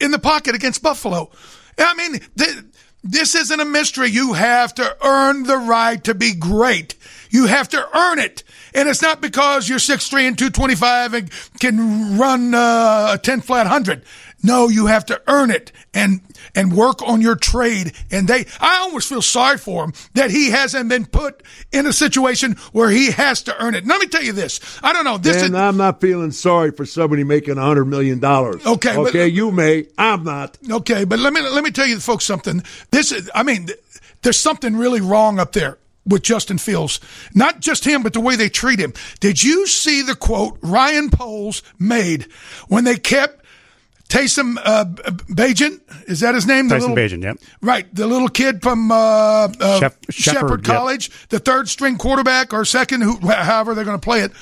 [0.00, 1.30] in the pocket against Buffalo.
[1.76, 2.64] I mean, th-
[3.04, 4.08] this isn't a mystery.
[4.08, 6.94] You have to earn the right to be great.
[7.30, 8.42] You have to earn it.
[8.74, 13.64] And it's not because you're 6'3 and 225 and can run uh, a 10 flat
[13.64, 14.04] 100.
[14.42, 16.20] No, you have to earn it and
[16.54, 17.92] and work on your trade.
[18.10, 21.92] And they, I almost feel sorry for him that he hasn't been put in a
[21.92, 23.86] situation where he has to earn it.
[23.86, 24.60] Let me tell you this.
[24.82, 25.18] I don't know.
[25.18, 28.64] This and I'm not feeling sorry for somebody making a hundred million dollars.
[28.66, 29.86] Okay, but- Okay, you may.
[29.98, 30.58] I'm not.
[30.70, 32.62] Okay, but let me let me tell you folks something.
[32.90, 33.68] This is I mean
[34.22, 37.00] there's something really wrong up there with Justin Fields.
[37.34, 38.92] Not just him, but the way they treat him.
[39.20, 42.24] Did you see the quote Ryan Poles made
[42.68, 43.43] when they kept
[44.08, 45.80] Taysom uh, Bagent?
[46.06, 46.68] Is that his name?
[46.68, 47.38] The Tyson little- Bagent, yep.
[47.60, 50.76] Right, the little kid from uh, uh, Shep- Shepherd, Shepherd, yep.
[50.76, 54.32] College, the third string quarterback or second, who, however they're going to play it,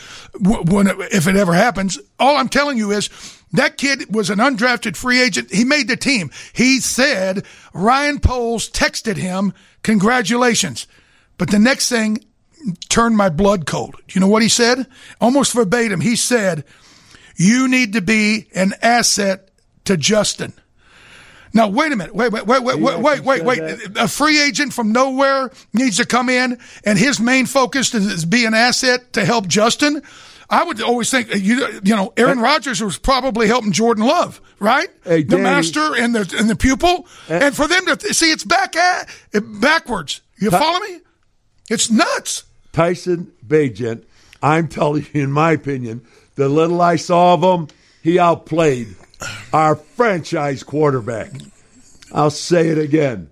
[0.40, 1.98] when it, if it ever happens.
[2.18, 3.08] All I'm telling you is
[3.52, 5.52] that kid was an undrafted free agent.
[5.52, 6.30] He made the team.
[6.52, 10.86] He said Ryan Poles texted him, "Congratulations,"
[11.38, 12.18] but the next thing
[12.88, 13.94] turned my blood cold.
[14.08, 14.86] Do you know what he said?
[15.20, 16.00] Almost verbatim.
[16.00, 16.64] He said,
[17.36, 19.50] "You need to be an asset
[19.84, 20.52] to Justin."
[21.54, 22.14] Now wait a minute.
[22.14, 23.80] Wait, wait, wait, wait, wait, wait, wait, wait.
[23.96, 28.46] A free agent from nowhere needs to come in, and his main focus is, be
[28.46, 30.02] an asset to help Justin.
[30.48, 34.40] I would always think uh, you you know Aaron Rodgers was probably helping Jordan Love,
[34.58, 34.88] right?
[35.04, 37.46] Hey, the master and the and the pupil, eh.
[37.46, 39.08] and for them to see it's back at
[39.60, 40.20] backwards.
[40.38, 41.00] You follow me?
[41.70, 42.44] It's nuts.
[42.72, 44.04] Tyson Bagent,
[44.42, 47.68] I'm telling you, in my opinion, the little I saw of him,
[48.02, 48.96] he outplayed
[49.52, 51.32] our franchise quarterback.
[52.12, 53.30] I'll say it again.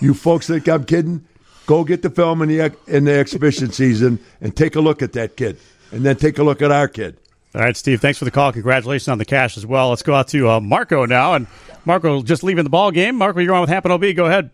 [0.00, 1.26] You folks think I'm kidding?
[1.66, 5.12] Go get the film in the in the exhibition season and take a look at
[5.14, 5.58] that kid,
[5.90, 7.18] and then take a look at our kid.
[7.54, 8.00] All right, Steve.
[8.00, 8.52] Thanks for the call.
[8.52, 9.88] Congratulations on the cash as well.
[9.88, 11.46] Let's go out to uh, Marco now, and
[11.84, 13.16] Marco just leaving the ball game.
[13.16, 14.14] Marco, you're on with Hamp and OB.
[14.14, 14.50] Go ahead.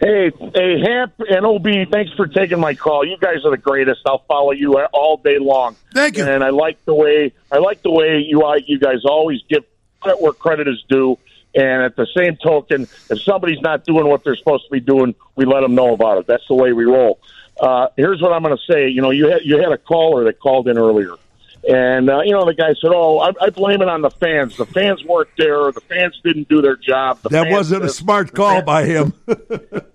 [0.00, 3.06] Hey, hey, Hamp and OB, thanks for taking my call.
[3.06, 4.00] You guys are the greatest.
[4.06, 5.76] I'll follow you all day long.
[5.92, 6.24] Thank you.
[6.24, 9.64] And I like the way I like the way you you guys always give
[10.00, 11.18] credit where credit is due.
[11.54, 15.16] And at the same token, if somebody's not doing what they're supposed to be doing,
[15.34, 16.26] we let them know about it.
[16.26, 17.18] That's the way we roll.
[17.60, 18.88] Uh, here's what I'm going to say.
[18.88, 21.14] You know, you had you had a caller that called in earlier,
[21.68, 24.56] and uh, you know the guy said, "Oh, I, I blame it on the fans.
[24.56, 25.70] The fans weren't there.
[25.70, 29.12] The fans didn't do their job." The That wasn't a smart call by him.
[29.28, 29.36] yeah,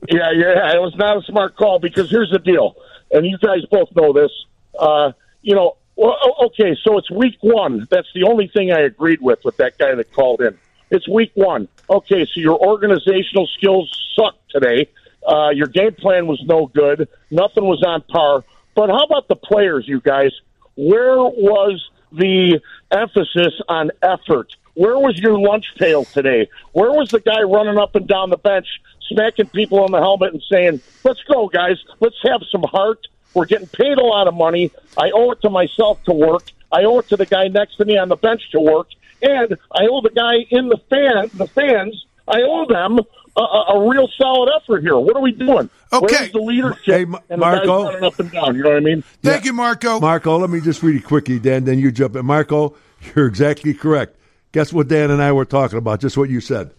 [0.07, 2.75] yeah, it was not a smart call because here's the deal,
[3.11, 4.31] and you guys both know this.
[4.77, 7.87] Uh, you know, well, okay, so it's week one.
[7.89, 10.57] That's the only thing I agreed with with that guy that called in.
[10.91, 11.67] It's week one.
[11.89, 14.89] Okay, so your organizational skills sucked today.
[15.25, 17.07] Uh, your game plan was no good.
[17.31, 18.43] Nothing was on par.
[18.75, 20.31] But how about the players, you guys?
[20.75, 22.59] Where was the
[22.91, 24.55] emphasis on effort?
[24.73, 26.49] Where was your lunch pail today?
[26.73, 28.67] Where was the guy running up and down the bench,
[29.09, 31.77] smacking people on the helmet and saying, "Let's go, guys.
[32.01, 33.07] Let's have some heart.
[33.35, 34.71] We're getting paid a lot of money.
[34.97, 36.43] I owe it to myself to work.
[36.71, 38.87] I owe it to the guy next to me on the bench to work,
[39.21, 42.05] and I owe the guy in the fan, the fans.
[42.27, 42.99] I owe them
[43.37, 44.97] a, a, a real solid effort here.
[44.97, 45.69] What are we doing?
[45.93, 46.15] Okay.
[46.15, 47.83] Where's the leadership Hey, and the Marco.
[47.83, 48.55] guys running up and down?
[48.55, 49.03] You know what I mean?
[49.21, 49.99] Thank you, Marco.
[49.99, 51.65] Marco, let me just read it quickly, Dan.
[51.65, 52.25] Then you jump in.
[52.25, 52.75] Marco,
[53.15, 54.17] you're exactly correct.
[54.53, 55.99] Guess what Dan and I were talking about?
[56.01, 56.71] Just what you said.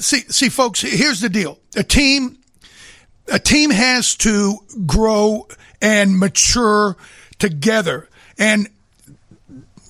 [0.00, 0.80] See, see, folks.
[0.80, 2.38] Here's the deal: a team,
[3.32, 5.48] a team has to grow
[5.80, 6.96] and mature
[7.38, 8.08] together.
[8.38, 8.68] And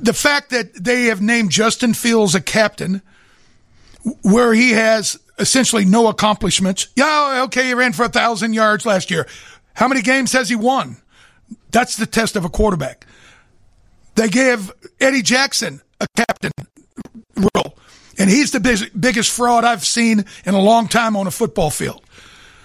[0.00, 3.02] the fact that they have named Justin Fields a captain,
[4.22, 6.88] where he has essentially no accomplishments.
[6.96, 9.26] Yeah, okay, he ran for a thousand yards last year.
[9.74, 10.96] How many games has he won?
[11.70, 13.06] That's the test of a quarterback.
[14.14, 16.52] They gave Eddie Jackson a captain
[17.36, 17.76] role,
[18.18, 22.02] and he's the biggest fraud I've seen in a long time on a football field.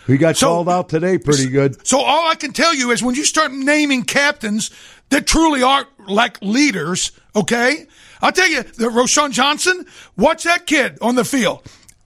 [0.08, 1.86] He got called out today pretty good.
[1.86, 4.72] So all I can tell you is when you start naming captains
[5.10, 7.86] that truly are like leaders, okay?
[8.22, 9.86] I'll tell you, the Roschon Johnson,
[10.18, 11.64] watch that kid on the field.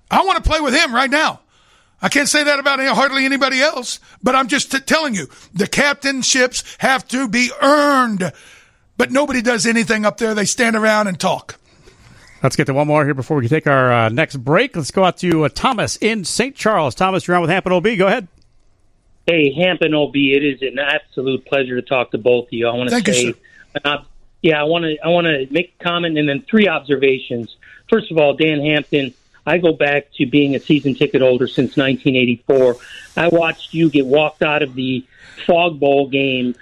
[0.09, 1.41] I want to play with him right now.
[2.01, 5.65] I can't say that about hardly anybody else, but I'm just t- telling you, the
[5.65, 8.31] captainships have to be earned.
[8.97, 10.33] But nobody does anything up there.
[10.33, 11.57] They stand around and talk.
[12.45, 14.75] Let's get to one more here before we take our uh, next break.
[14.75, 16.55] Let's go out to uh, Thomas in St.
[16.55, 16.93] Charles.
[16.93, 17.87] Thomas, you're on with Hampton OB.
[17.97, 18.27] Go ahead.
[19.25, 22.67] Hey, Hampton OB, it is an absolute pleasure to talk to both of you.
[22.67, 23.33] I want to Thank you, say,
[23.83, 24.03] uh,
[24.43, 27.55] yeah, I want to I want to make a comment and then three observations.
[27.89, 29.15] First of all, Dan Hampton,
[29.47, 32.75] I go back to being a season ticket holder since 1984.
[33.17, 35.03] I watched you get walked out of the
[35.47, 36.53] Fog Bowl game,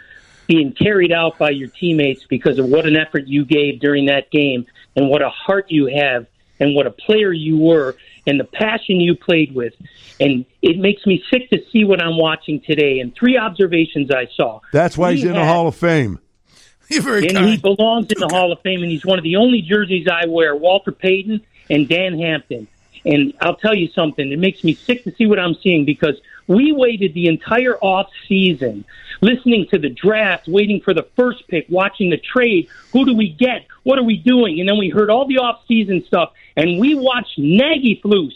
[0.48, 4.32] being carried out by your teammates because of what an effort you gave during that
[4.32, 4.66] game
[4.96, 6.28] and what a heart you have
[6.60, 9.74] and what a player you were and the passion you played with.
[10.20, 13.00] And it makes me sick to see what I'm watching today.
[13.00, 14.62] And three observations I saw.
[14.72, 16.20] That's why We he's in the Hall of Fame.
[16.90, 19.38] You're very and he belongs in the Hall of Fame, and he's one of the
[19.38, 20.56] only jerseys I wear.
[20.56, 22.68] Walter Payton and Dan Hampton.
[23.06, 26.20] And I'll tell you something; it makes me sick to see what I'm seeing because
[26.48, 28.86] we waited the entire off season,
[29.22, 32.70] listening to the draft, waiting for the first pick, watching the trade.
[32.92, 33.66] Who do we get?
[33.84, 34.60] What are we doing?
[34.60, 38.34] And then we heard all the off season stuff, and we watched Nagy Flus.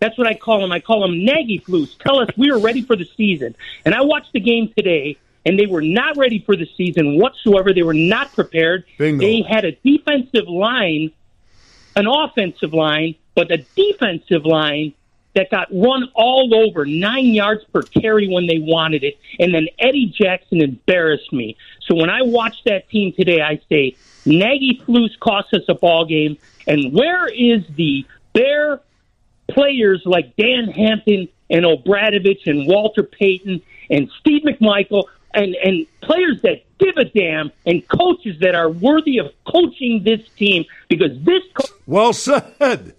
[0.00, 0.72] That's what I call him.
[0.72, 1.96] I call him Nagy Flus.
[1.98, 3.56] Tell us we are ready for the season.
[3.86, 7.72] And I watched the game today, and they were not ready for the season whatsoever.
[7.72, 8.84] They were not prepared.
[8.98, 9.24] Bingo.
[9.24, 11.10] They had a defensive line,
[11.96, 14.94] an offensive line, but a defensive line
[15.34, 19.18] that got run all over, nine yards per carry when they wanted it.
[19.38, 21.56] And then Eddie Jackson embarrassed me.
[21.86, 26.04] So when I watch that team today, I say, Nagy Flus cost us a ball
[26.04, 26.38] game.
[26.66, 28.80] And where is the Bear
[29.48, 36.40] players like Dan Hampton and O'Bradovich and Walter Payton and Steve McMichael and, and players
[36.42, 41.42] that give a damn and coaches that are worthy of coaching this team because this
[41.54, 42.94] co- Well said.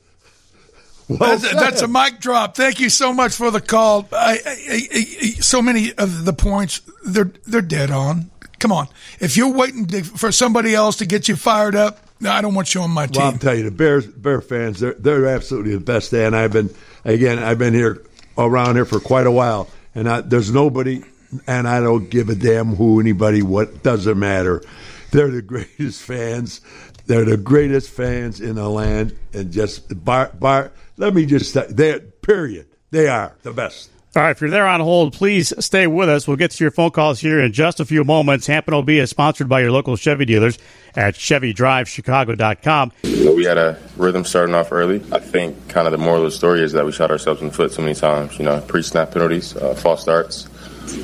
[1.08, 2.56] Well that's, that's a mic drop.
[2.56, 4.08] Thank you so much for the call.
[4.12, 4.82] I, I, I,
[5.22, 8.32] I- so many of the points they're they're dead on.
[8.58, 8.88] Come on,
[9.20, 12.74] if you're waiting to, for somebody else to get you fired up, I don't want
[12.74, 13.22] you on my team.
[13.22, 16.14] Well, I'll tell you, the Bears, Bear fans, they're they're absolutely the best.
[16.14, 16.74] And I've been
[17.04, 18.02] again, I've been here
[18.38, 21.04] around here for quite a while, and I, there's nobody,
[21.48, 24.64] and I don't give a damn who anybody what doesn't matter.
[25.12, 26.62] They're the greatest fans.
[27.06, 30.72] They're the greatest fans in the land, and just bar bar.
[30.98, 32.68] Let me just say, they period.
[32.92, 33.92] They are the best.
[34.16, 36.26] All right, if you're there on hold, please stay with us.
[36.26, 38.48] We'll get to your phone calls here in just a few moments.
[38.48, 40.58] Hampton OB is sponsored by your local Chevy dealers
[40.96, 42.94] at ChevyDriveChicago.com.
[43.04, 45.04] You know, we had a rhythm starting off early.
[45.12, 47.50] I think kind of the moral of the story is that we shot ourselves in
[47.50, 48.40] the foot so many times.
[48.40, 50.48] You know, pre-snap penalties, uh, false starts,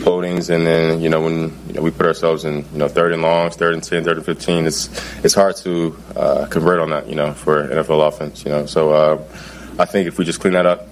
[0.04, 3.14] holdings, and then you know when you know we put ourselves in you know third
[3.14, 4.66] and longs, third and 10, third and fifteen.
[4.66, 4.90] It's
[5.24, 7.08] it's hard to uh, convert on that.
[7.08, 8.46] You know, for NFL offense.
[8.46, 9.24] You know, so uh,
[9.80, 10.88] I think if we just clean that up.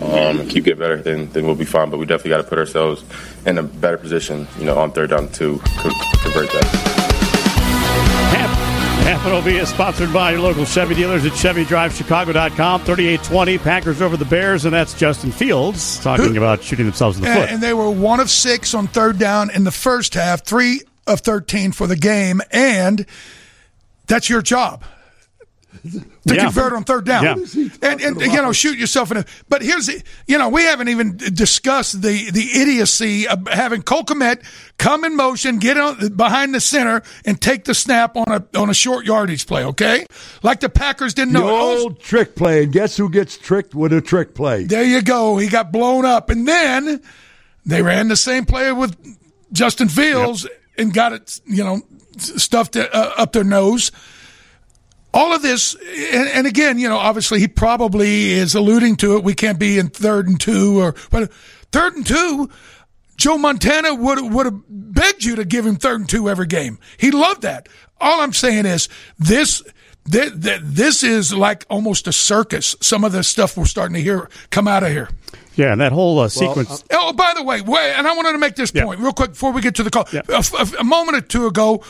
[0.00, 1.90] Um, and keep getting better, then then we'll be fine.
[1.90, 3.02] But we definitely got to put ourselves
[3.44, 5.90] in a better position, you know, on third down to co-
[6.22, 6.98] convert that.
[9.08, 12.82] Hampton OB is sponsored by your local Chevy dealers at ChevyDriveChicago.com.
[12.82, 17.30] 38-20, Packers over the Bears, and that's Justin Fields talking about shooting themselves in the
[17.30, 17.48] and, foot.
[17.50, 21.20] and they were one of six on third down in the first half, three of
[21.20, 23.06] thirteen for the game, and
[24.06, 24.84] that's your job.
[25.82, 26.44] To Yeah.
[26.44, 27.24] convert on third down.
[27.24, 27.68] Yeah.
[27.82, 29.24] And, and you know, shoot yourself in a.
[29.48, 34.04] But here's the, you know, we haven't even discussed the the idiocy of having Cole
[34.04, 34.42] Kmet
[34.78, 38.70] come in motion, get on behind the center, and take the snap on a on
[38.70, 39.64] a short yardage play.
[39.64, 40.06] Okay,
[40.42, 41.48] like the Packers didn't The know.
[41.48, 41.78] it.
[41.80, 44.64] old trick play, and guess who gets tricked with a trick play?
[44.64, 45.36] There you go.
[45.38, 47.00] He got blown up, and then
[47.64, 48.96] they ran the same play with
[49.52, 51.80] Justin Fields and got it, you know,
[52.18, 53.90] stuffed uh, up their nose.
[55.14, 59.24] All of this, and, and again, you know, obviously he probably is alluding to it.
[59.24, 61.32] We can't be in third and two, or but
[61.72, 62.50] third and two.
[63.16, 66.78] Joe Montana would would have begged you to give him third and two every game.
[66.98, 67.68] He loved that.
[68.00, 68.88] All I'm saying is
[69.18, 69.62] this.
[70.10, 70.30] This,
[70.62, 72.74] this is like almost a circus.
[72.80, 75.10] Some of the stuff we're starting to hear come out of here.
[75.54, 76.82] Yeah, and that whole uh, sequence.
[76.90, 79.52] Oh, by the way, wait, and I wanted to make this point real quick before
[79.52, 80.08] we get to the call.
[80.14, 80.22] A,
[80.58, 81.84] a- a moment or two ago,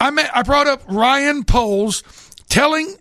[0.00, 2.02] I met, I brought up Ryan Poles
[2.48, 2.96] telling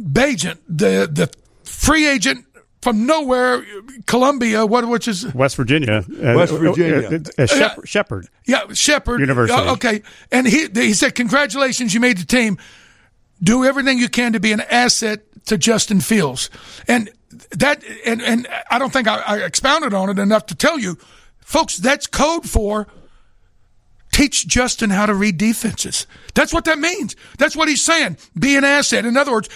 [0.00, 1.30] Bagent, the the
[1.64, 2.46] free agent
[2.80, 3.64] from nowhere,
[4.06, 6.04] Columbia, what which is West Virginia.
[6.08, 7.20] Uh, West uh, Virginia.
[7.38, 8.28] uh, uh, Shep- Shepherd.
[8.46, 9.58] yeah, Shepherd University.
[9.58, 12.58] Uh, okay, and he he said, "Congratulations, you made the team.
[13.42, 16.50] Do everything you can to be an asset to Justin Fields."
[16.88, 17.10] And
[17.52, 20.98] that and and I don't think I, I expounded on it enough to tell you,
[21.38, 21.76] folks.
[21.76, 22.88] That's code for
[24.12, 26.06] teach Justin how to read defenses.
[26.34, 27.16] That's what that means.
[27.38, 28.18] That's what he's saying.
[28.38, 29.04] Be an asset.
[29.04, 29.48] In other words,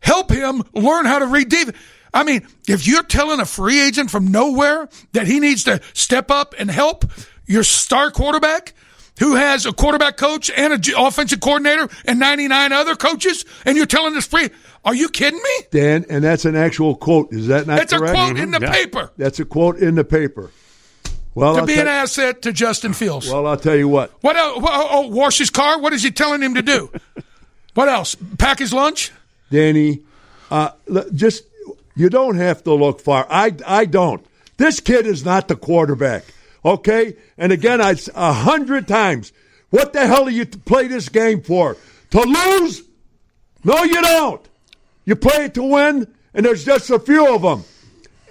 [0.00, 1.76] help him learn how to read defense.
[2.12, 6.30] I mean, if you're telling a free agent from nowhere that he needs to step
[6.30, 7.06] up and help
[7.46, 8.74] your star quarterback
[9.18, 13.86] who has a quarterback coach and an offensive coordinator and 99 other coaches, and you're
[13.86, 14.50] telling this free,
[14.84, 15.66] are you kidding me?
[15.70, 17.32] Dan, and that's an actual quote.
[17.32, 17.90] Is that not correct?
[17.90, 18.14] That's a correct?
[18.14, 18.64] quote in mm-hmm.
[18.64, 19.12] the paper.
[19.16, 20.50] That's a quote in the paper.
[21.34, 23.28] Well, to I'll be an asset to Justin Fields.
[23.28, 24.10] well, I'll tell you what.
[24.22, 24.58] What else?
[24.62, 25.80] Oh, oh, wash his car?
[25.80, 26.90] What is he telling him to do?
[27.74, 28.16] what else?
[28.38, 29.12] Pack his lunch?
[29.50, 30.00] Danny,
[30.50, 30.70] uh,
[31.14, 31.44] just
[31.94, 33.26] you don't have to look far.
[33.30, 34.24] I I don't.
[34.58, 36.24] This kid is not the quarterback.
[36.64, 39.32] Okay, and again, I a hundred times.
[39.70, 41.76] What the hell do you play this game for?
[42.10, 42.82] To lose?
[43.64, 44.46] No, you don't.
[45.06, 47.64] You play it to win, and there's just a few of them.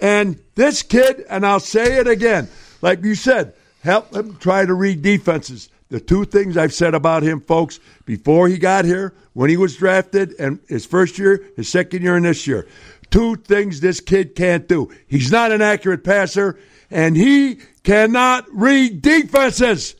[0.00, 2.48] And this kid, and I'll say it again,
[2.82, 5.70] like you said, help him try to read defenses.
[5.88, 9.76] The two things I've said about him, folks, before he got here, when he was
[9.76, 12.66] drafted, and his first year, his second year, and this year.
[13.10, 14.90] Two things this kid can't do.
[15.06, 16.58] He's not an accurate passer,
[16.90, 19.96] and he cannot read defenses.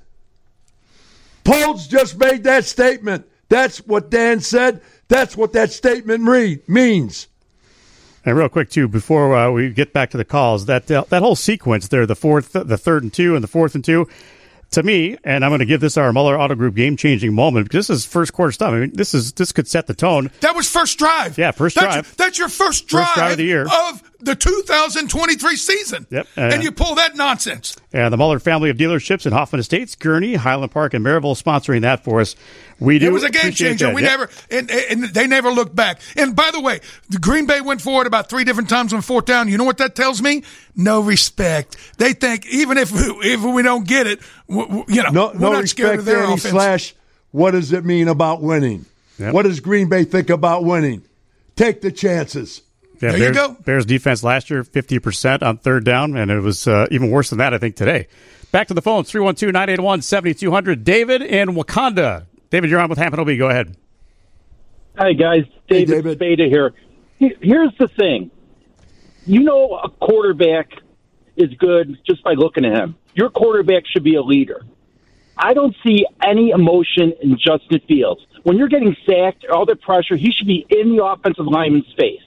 [1.45, 3.27] Poles just made that statement.
[3.49, 4.81] That's what Dan said.
[5.09, 7.27] That's what that statement read, means.
[8.25, 11.23] And real quick too, before uh, we get back to the calls, that uh, that
[11.23, 14.09] whole sequence there, the fourth, the third and two, and the fourth and two,
[14.73, 17.67] to me, and I'm going to give this our Muller Auto Group game changing moment
[17.67, 18.73] because this is first quarter stuff.
[18.73, 20.31] I mean, this is this could set the tone.
[20.41, 21.37] That was first drive.
[21.37, 22.17] Yeah, first that's, drive.
[22.17, 23.65] That's your first drive, First drive of the year.
[23.65, 26.07] of the 2023 season.
[26.11, 26.27] Yep.
[26.37, 27.77] and Uh, you pull that nonsense.
[27.93, 31.83] And the Muller family of dealerships in Hoffman Estates, Gurnee, Highland Park, and Merrillville sponsoring
[31.83, 32.35] that for us.
[32.81, 33.07] We do.
[33.07, 33.87] It was a game changer.
[33.87, 33.95] that.
[33.95, 34.11] We Yep.
[34.11, 36.01] never, and, and they never looked back.
[36.17, 39.25] And by the way, the Green Bay went forward about three different times on fourth
[39.27, 39.49] down.
[39.49, 40.43] You know what that tells me?
[40.75, 41.77] No respect.
[41.99, 45.39] They think even if if we don't get it, w- w- you know, No, we're
[45.41, 46.43] no not scared respect of their offense.
[46.43, 46.95] slash.
[47.31, 48.87] What does it mean about winning?
[49.19, 51.03] What does Green Bay think about winning?
[51.55, 52.63] Take the chances.
[53.03, 53.57] Yeah, There you go.
[53.65, 57.39] Bears defense last year, 50% on third down, and it was uh, even worse than
[57.39, 58.07] that, I think, today.
[58.53, 60.85] Back to the phone, 312 981 7200.
[60.85, 62.27] David in Wauconda.
[62.51, 63.37] David, you're on with Hampton OB.
[63.39, 63.77] Go ahead.
[64.97, 65.45] Hi, guys.
[65.69, 66.75] David, Spada here.
[67.19, 68.31] Here's the thing.
[69.25, 70.71] You know a quarterback
[71.37, 72.97] is good just by looking at him.
[73.15, 74.65] Your quarterback should be a leader.
[75.37, 78.21] I don't see any emotion in Justin Fields.
[78.43, 82.21] When you're getting sacked, all the pressure, he should be in the offensive lineman's face.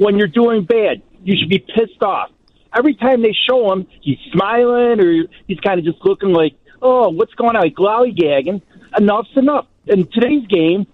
[0.00, 2.30] When you're doing bad, you should be pissed off.
[2.74, 7.10] Every time they show him, he's smiling or he's kind of just looking like, oh,
[7.10, 7.60] what's going on?
[7.60, 8.62] Like lollygagging.
[8.96, 9.66] Enough's enough.
[9.86, 10.86] In today's game,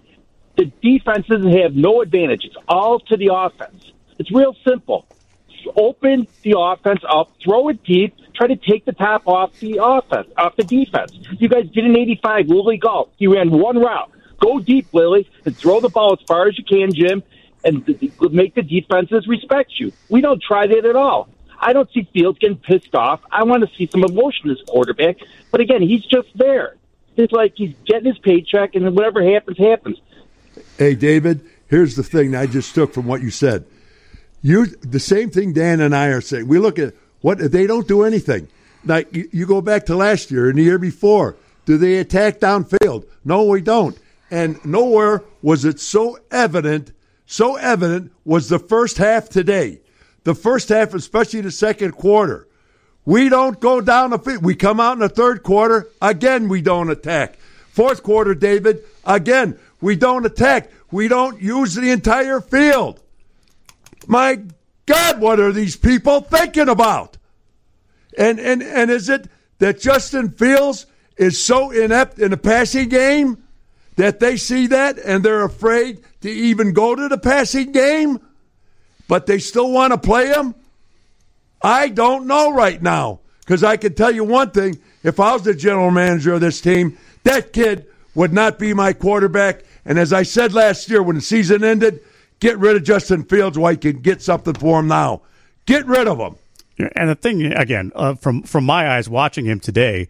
[0.57, 2.41] the defenses have no advantage.
[2.43, 3.93] It's all to the offense.
[4.19, 5.07] It's real simple.
[5.77, 10.27] Open the offense up, throw it deep, try to take the top off the offense,
[10.37, 11.13] off the defense.
[11.39, 13.13] You guys did an 85, Willie Gault.
[13.19, 14.11] You ran one route.
[14.41, 17.23] Go deep, Willie, and throw the ball as far as you can, Jim,
[17.67, 17.85] and
[18.31, 19.91] make the defenses respect you.
[20.09, 21.29] We don't try that at all.
[21.59, 23.21] I don't see Fields getting pissed off.
[23.31, 25.17] I want to see some emotion as quarterback.
[25.51, 26.75] But again, he's just there.
[27.15, 29.97] It's like he's getting his paycheck, and whatever happens, happens.
[30.77, 33.65] Hey, David, here's the thing I just took from what you said.
[34.41, 36.47] You the same thing Dan and I are saying.
[36.47, 38.47] We look at what they don't do anything.
[38.85, 41.35] Like you, you go back to last year and the year before.
[41.65, 43.05] Do they attack downfield?
[43.25, 43.97] No, we don't.
[44.29, 46.91] And nowhere was it so evident
[47.27, 49.81] so evident was the first half today.
[50.23, 52.47] The first half, especially the second quarter.
[53.05, 54.43] We don't go down the field.
[54.43, 55.89] We come out in the third quarter.
[56.01, 57.37] Again, we don't attack.
[57.69, 60.71] Fourth quarter, David, again, we don't attack.
[60.89, 63.01] We don't use the entire field.
[64.07, 64.41] My
[64.85, 67.17] God, what are these people thinking about?
[68.17, 70.85] And and and is it that Justin Fields
[71.17, 73.43] is so inept in the passing game
[73.97, 78.19] that they see that and they're afraid to even go to the passing game,
[79.07, 80.55] but they still want to play him?
[81.61, 85.43] I don't know right now because I can tell you one thing: if I was
[85.43, 87.85] the general manager of this team, that kid
[88.15, 89.63] would not be my quarterback.
[89.85, 91.99] And as I said last year when the season ended,
[92.39, 95.21] get rid of Justin Fields while you can get something for him now.
[95.65, 96.35] Get rid of him.
[96.95, 100.07] And the thing, again, uh, from from my eyes watching him today,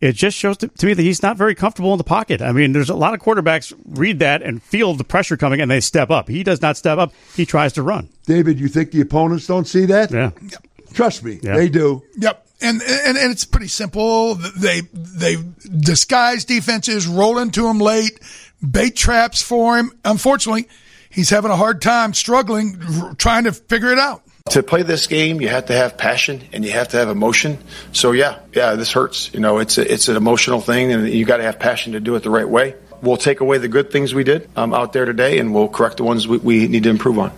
[0.00, 2.40] it just shows to, to me that he's not very comfortable in the pocket.
[2.42, 5.70] I mean, there's a lot of quarterbacks read that and feel the pressure coming and
[5.70, 6.28] they step up.
[6.28, 7.12] He does not step up.
[7.36, 8.08] He tries to run.
[8.26, 10.10] David, you think the opponents don't see that?
[10.10, 10.30] Yeah.
[10.42, 10.66] Yep.
[10.94, 11.56] Trust me, Yeah.
[11.56, 12.02] they do.
[12.18, 12.46] Yep.
[12.62, 14.34] And, and and it's pretty simple.
[14.34, 15.36] They they
[15.78, 18.20] disguise defenses, roll into him late,
[18.68, 19.92] bait traps for him.
[20.04, 20.68] Unfortunately,
[21.08, 24.22] he's having a hard time struggling r- trying to figure it out.
[24.48, 27.58] To play this game, you have to have passion and you have to have emotion.
[27.92, 29.32] So yeah, yeah, this hurts.
[29.32, 32.00] You know, it's a, it's an emotional thing, and you got to have passion to
[32.00, 32.74] do it the right way.
[33.00, 35.98] We'll take away the good things we did um, out there today, and we'll correct
[35.98, 37.32] the ones we, we need to improve on.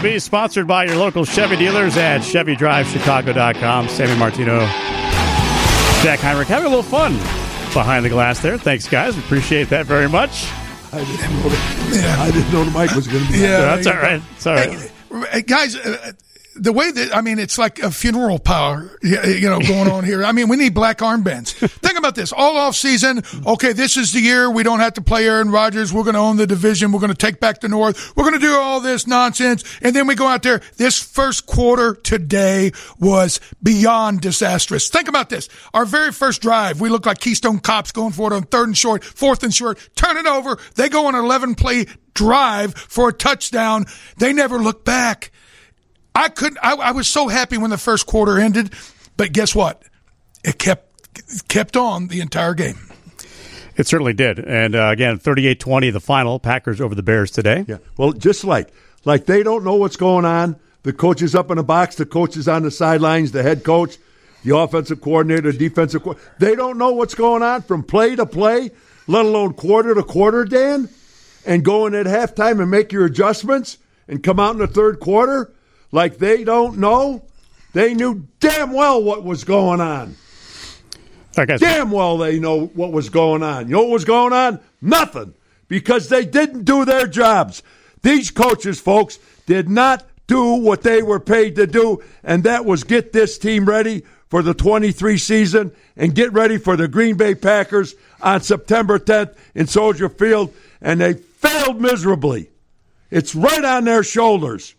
[0.00, 3.86] OB is sponsored by your local Chevy dealers at ChevyDriveChicago.com.
[3.90, 4.60] Sammy Martino,
[6.02, 7.12] Jack Heinrich, having a little fun
[7.74, 8.56] behind the glass there.
[8.56, 9.18] Thanks, guys.
[9.18, 10.46] Appreciate that very much.
[10.92, 11.56] I didn't know the,
[12.18, 13.38] I didn't know the mic was going to be.
[13.38, 14.22] Yeah, that's all right.
[14.36, 14.92] It's all right.
[15.30, 16.12] Hey, guys, uh,
[16.60, 20.24] the way that I mean, it's like a funeral power, you know, going on here.
[20.24, 21.52] I mean, we need black armbands.
[21.52, 23.22] Think about this: all off season.
[23.46, 25.92] Okay, this is the year we don't have to play Aaron Rodgers.
[25.92, 26.92] We're going to own the division.
[26.92, 28.14] We're going to take back the North.
[28.16, 30.60] We're going to do all this nonsense, and then we go out there.
[30.76, 34.88] This first quarter today was beyond disastrous.
[34.88, 38.36] Think about this: our very first drive, we look like Keystone Cops going for it
[38.36, 39.78] on third and short, fourth and short.
[39.96, 40.58] Turn it over.
[40.74, 43.86] They go on an eleven play drive for a touchdown.
[44.18, 45.32] They never look back.
[46.20, 46.58] I couldn't.
[46.62, 48.74] I, I was so happy when the first quarter ended,
[49.16, 49.82] but guess what?
[50.44, 52.78] It kept kept on the entire game.
[53.76, 54.38] It certainly did.
[54.38, 56.38] And uh, again, 38 20, the final.
[56.38, 57.64] Packers over the Bears today.
[57.66, 57.78] Yeah.
[57.96, 58.68] Well, just like
[59.06, 60.56] like they don't know what's going on.
[60.82, 61.96] The coach is up in the box.
[61.96, 63.32] The coach is on the sidelines.
[63.32, 63.96] The head coach,
[64.44, 66.02] the offensive coordinator, the defensive.
[66.02, 68.72] Co- they don't know what's going on from play to play,
[69.06, 70.44] let alone quarter to quarter.
[70.44, 70.90] Dan,
[71.46, 75.00] and go in at halftime and make your adjustments and come out in the third
[75.00, 75.50] quarter
[75.92, 77.22] like they don't know.
[77.72, 80.16] They knew damn well what was going on.
[81.60, 83.68] Damn well they know what was going on.
[83.68, 84.60] You know what was going on?
[84.80, 85.34] Nothing.
[85.68, 87.62] Because they didn't do their jobs.
[88.02, 92.84] These coaches, folks, did not do what they were paid to do, and that was
[92.84, 97.34] get this team ready for the 23 season and get ready for the Green Bay
[97.34, 102.48] Packers on September 10th in Soldier Field, and they failed miserably.
[103.10, 104.74] It's right on their shoulders.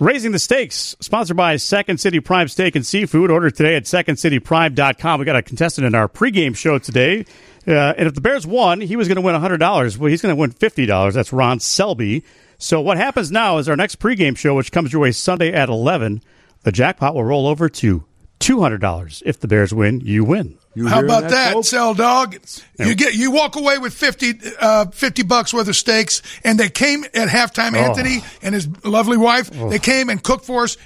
[0.00, 3.30] Raising the Stakes, sponsored by Second City Prime Steak and Seafood.
[3.30, 5.20] Order today at secondcityprime.com.
[5.20, 7.26] We got a contestant in our pregame show today.
[7.68, 9.98] Uh, and if the Bears won, he was going to win $100.
[9.98, 11.12] Well, he's going to win $50.
[11.12, 12.24] That's Ron Selby.
[12.56, 15.68] So what happens now is our next pregame show, which comes your way Sunday at
[15.68, 16.22] 11,
[16.62, 18.02] the jackpot will roll over to
[18.40, 19.22] $200.
[19.24, 20.56] If the Bears win, you win.
[20.88, 22.36] How about that, sell dog?
[22.78, 26.68] You get you walk away with 50, uh, 50 bucks worth of steaks, and they
[26.68, 27.74] came at halftime.
[27.74, 27.78] Oh.
[27.78, 29.68] Anthony and his lovely wife, Oh.
[29.68, 30.76] they came and cooked for us.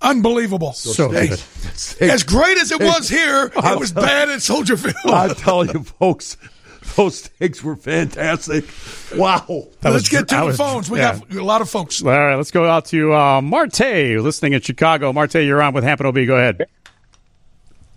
[0.00, 0.72] Unbelievable.
[0.72, 1.42] So Hey, good.
[2.10, 4.94] as great as it was here, I'll it was tell- bad at Soldier Field.
[5.12, 6.36] I tell you, folks,
[6.94, 8.64] those steaks were fantastic.
[9.16, 9.44] Wow.
[9.80, 10.88] That Let's was- get to that the was- phones.
[10.88, 11.18] We yeah.
[11.18, 12.00] got a lot of folks.
[12.02, 15.12] All right, let's go out to uh, Marte, listening in Chicago.
[15.12, 16.24] Marte, you're on with Hampton OB.
[16.26, 16.64] Go ahead.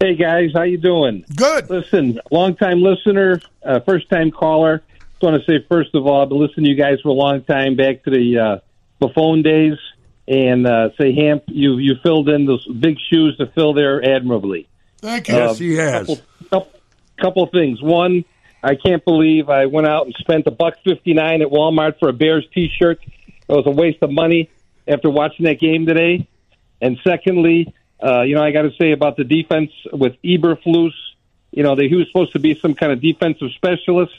[0.02, 1.24] Hey guys, how you doing?
[1.36, 1.70] Good.
[1.70, 4.82] Listen, long time listener, uh, first time caller.
[4.98, 7.14] Just want to say first of all, I've been listening to you guys for a
[7.14, 8.60] long time, back to the uh,
[9.00, 9.78] the Buffone days,
[10.28, 14.68] and uh, say Hamp, you you filled in those big shoes to fill there admirably.
[14.98, 15.36] Thank you.
[15.36, 16.08] Yes, he has.
[16.08, 16.72] Couple, couple,
[17.22, 17.80] couple things.
[17.80, 18.26] One,
[18.64, 22.10] I can't believe I went out and spent a buck fifty nine at Walmart for
[22.10, 23.00] a Bears T-shirt.
[23.06, 24.50] It was a waste of money
[24.88, 26.28] after watching that game today.
[26.82, 27.72] And secondly,
[28.04, 30.94] uh, you know, I got to say about the defense with Eberflus.
[31.52, 34.14] You know, that he was supposed to be some kind of defensive specialist,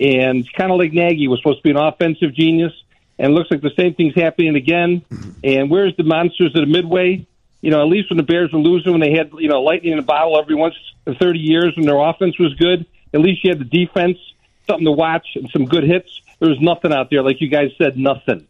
[0.00, 2.72] and kind of like Nagy was supposed to be an offensive genius.
[3.18, 5.02] And it looks like the same thing's happening again.
[5.44, 7.26] And where's the monsters of the Midway?
[7.60, 9.92] You know, at least when the Bears were losing, when they had you know lightning
[9.92, 10.74] in a bottle every once
[11.06, 14.18] in thirty years, when their offense was good, at least you had the defense,
[14.66, 16.20] something to watch, and some good hits.
[16.40, 18.48] There was nothing out there, like you guys said, nothing.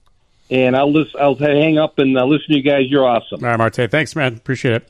[0.52, 2.82] And I'll listen, I'll hang up and uh, listen to you guys.
[2.88, 3.42] You're awesome.
[3.42, 3.90] All right, Marte.
[3.90, 4.36] Thanks, man.
[4.36, 4.88] Appreciate it.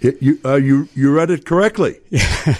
[0.00, 2.00] It- you uh, you you read it correctly.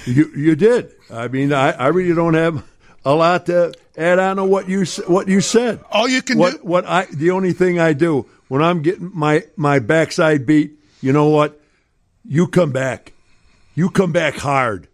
[0.04, 0.92] you you did.
[1.10, 2.68] I mean, I, I really don't have
[3.02, 5.80] a lot to add on to what you what you said.
[5.90, 6.58] All you can what, do.
[6.58, 11.14] What I the only thing I do when I'm getting my my backside beat, you
[11.14, 11.58] know what?
[12.26, 13.14] You come back,
[13.74, 14.86] you come back hard,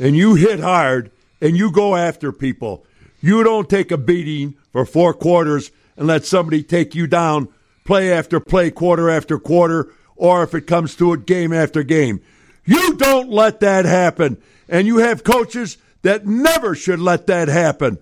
[0.00, 2.84] and you hit hard, and you go after people.
[3.20, 7.48] You don't take a beating for four quarters and let somebody take you down
[7.84, 12.20] play after play, quarter after quarter, or if it comes to it, game after game.
[12.64, 14.38] You don't let that happen.
[14.68, 17.98] And you have coaches that never should let that happen.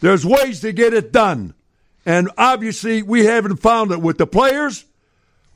[0.00, 1.54] There's ways to get it done.
[2.04, 4.84] And obviously, we haven't found it with the players.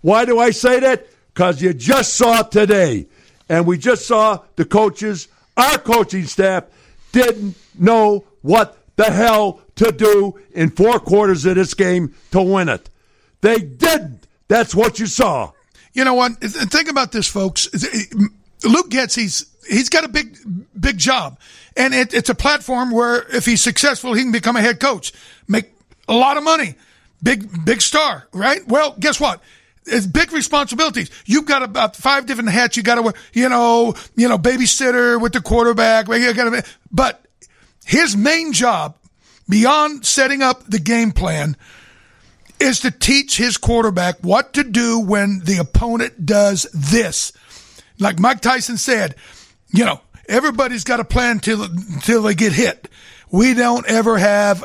[0.00, 1.06] Why do I say that?
[1.32, 3.06] Because you just saw today.
[3.48, 6.64] And we just saw the coaches, our coaching staff,
[7.12, 12.68] didn't know what the hell to do in four quarters of this game to win
[12.68, 12.88] it.
[13.40, 14.26] They didn't.
[14.48, 15.52] That's what you saw.
[15.92, 16.40] You know what?
[16.40, 17.68] Think about this, folks.
[17.74, 18.04] Eh,
[18.64, 20.36] Luke Getsy he's he's got a big
[20.78, 21.38] big job,
[21.76, 25.12] and it, it's a platform where if he's successful, he can become a head coach,
[25.48, 25.72] make
[26.08, 26.76] a lot of money,
[27.22, 28.66] big big star, right?
[28.66, 29.42] Well, guess what?
[29.84, 31.10] It's big responsibilities.
[31.26, 32.76] You've got about five different hats.
[32.76, 36.06] You got to, wear, you know, you know, babysitter with the quarterback.
[36.92, 37.26] But
[37.84, 38.96] his main job,
[39.48, 41.56] beyond setting up the game plan,
[42.60, 47.32] is to teach his quarterback what to do when the opponent does this.
[47.98, 49.16] Like Mike Tyson said,
[49.70, 51.66] you know, everybody's got a plan till
[52.02, 52.88] till they get hit.
[53.30, 54.64] We don't ever have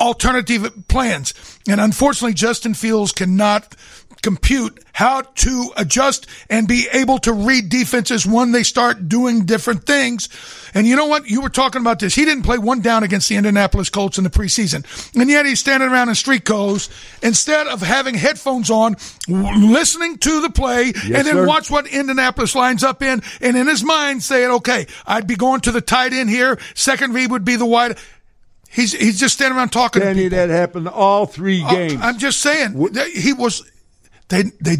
[0.00, 1.34] alternative plans.
[1.68, 3.76] And unfortunately, Justin Fields cannot
[4.22, 9.86] compute how to adjust and be able to read defenses when they start doing different
[9.86, 10.28] things.
[10.74, 11.28] And you know what?
[11.28, 12.14] You were talking about this.
[12.14, 14.84] He didn't play one down against the Indianapolis Colts in the preseason.
[15.18, 16.90] And yet he's standing around in street clothes
[17.22, 18.96] instead of having headphones on,
[19.28, 21.46] listening to the play, Yes, and then sir.
[21.46, 23.22] watch what Indianapolis lines up in.
[23.40, 26.58] And in his mind saying, okay, I'd be going to the tight end here.
[26.74, 27.98] Second read would be the wide.
[28.70, 30.00] He's, he's just standing around talking.
[30.00, 32.00] to Danny, that happened all three uh, games.
[32.02, 32.72] I'm just saying
[33.14, 33.68] he was.
[34.30, 34.76] They they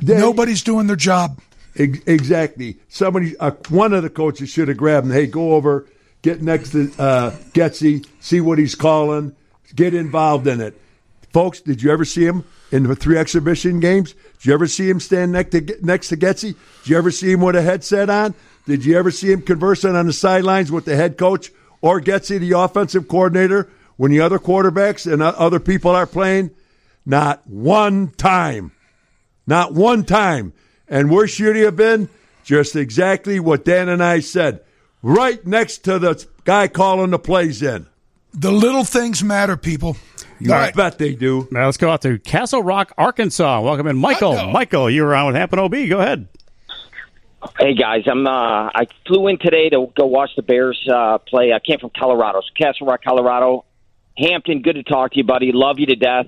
[0.00, 1.40] nobody's doing their job.
[1.76, 2.78] Ex- Exactly.
[2.88, 5.12] Somebody, uh, one of the coaches should have grabbed him.
[5.12, 5.86] Hey, go over,
[6.22, 9.34] get next to uh, Getsy, see what he's calling,
[9.74, 10.78] get involved in it.
[11.32, 14.12] Folks, did you ever see him in the three exhibition games?
[14.38, 16.54] Did you ever see him stand next to next to Getsy?
[16.82, 18.34] Did you ever see him with a headset on?
[18.66, 22.38] Did you ever see him conversing on the sidelines with the head coach or Getsy,
[22.38, 26.50] the offensive coordinator, when the other quarterbacks and other people are playing?
[27.06, 28.72] Not one time.
[29.50, 30.52] Not one time.
[30.86, 32.08] And where should he have been?
[32.44, 34.60] Just exactly what Dan and I said.
[35.02, 37.86] Right next to the guy calling the plays in.
[38.32, 39.96] The little things matter, people.
[40.38, 40.72] You All right.
[40.72, 41.48] bet they do.
[41.50, 43.60] Now let's go out to Castle Rock, Arkansas.
[43.60, 44.52] Welcome in, Michael.
[44.52, 45.72] Michael, you're around with Hampton OB.
[45.88, 46.28] Go ahead.
[47.58, 51.52] Hey guys, I'm uh I flew in today to go watch the Bears uh play.
[51.52, 53.64] I came from Colorado, so Castle Rock, Colorado.
[54.16, 55.50] Hampton, good to talk to you, buddy.
[55.52, 56.26] Love you to death.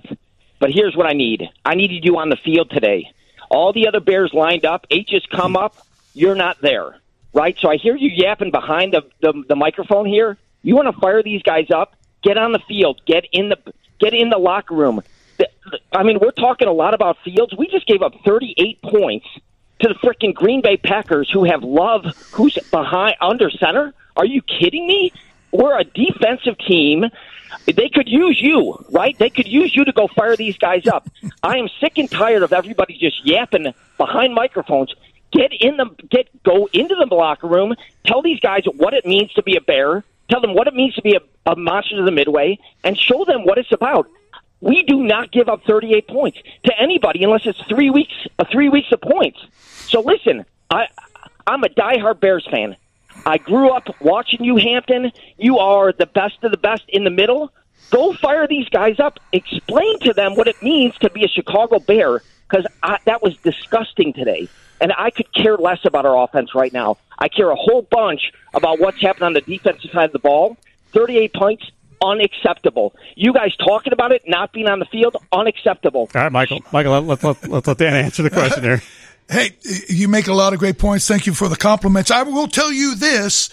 [0.62, 1.50] But here's what I need.
[1.64, 3.10] I needed you on the field today.
[3.50, 5.76] All the other Bears lined up, eight just come up,
[6.14, 7.00] you're not there.
[7.34, 7.56] Right?
[7.58, 10.38] So I hear you yapping behind the the, the microphone here.
[10.62, 11.96] You want to fire these guys up?
[12.22, 13.00] Get on the field.
[13.06, 13.58] Get in the
[13.98, 15.02] get in the locker room.
[15.92, 17.52] I mean, we're talking a lot about Fields.
[17.58, 19.26] We just gave up 38 points
[19.80, 23.94] to the freaking Green Bay Packers, who have Love, who's behind under center.
[24.16, 25.12] Are you kidding me?
[25.50, 27.06] We're a defensive team.
[27.66, 29.16] They could use you, right?
[29.18, 31.08] They could use you to go fire these guys up.
[31.42, 34.94] I am sick and tired of everybody just yapping behind microphones.
[35.32, 37.74] Get in the get go into the locker room.
[38.06, 40.04] Tell these guys what it means to be a bear.
[40.28, 43.24] Tell them what it means to be a, a monster of the midway, and show
[43.24, 44.08] them what it's about.
[44.60, 48.68] We do not give up 38 points to anybody unless it's three weeks, uh, three
[48.68, 49.38] weeks of points.
[49.88, 50.86] So listen, I,
[51.46, 52.76] I'm a diehard Bears fan.
[53.24, 55.12] I grew up watching you, Hampton.
[55.38, 57.52] You are the best of the best in the middle.
[57.90, 59.18] Go fire these guys up.
[59.32, 62.66] Explain to them what it means to be a Chicago Bear because
[63.06, 64.48] that was disgusting today.
[64.80, 66.98] And I could care less about our offense right now.
[67.18, 70.56] I care a whole bunch about what's happened on the defensive side of the ball.
[70.92, 71.70] 38 points,
[72.02, 72.94] unacceptable.
[73.14, 76.10] You guys talking about it, not being on the field, unacceptable.
[76.14, 76.60] All right, Michael.
[76.72, 78.82] Michael, let's, let, let, let Dan answer the question here.
[79.30, 79.56] Hey,
[79.88, 81.06] you make a lot of great points.
[81.08, 82.10] Thank you for the compliments.
[82.10, 83.48] I will tell you this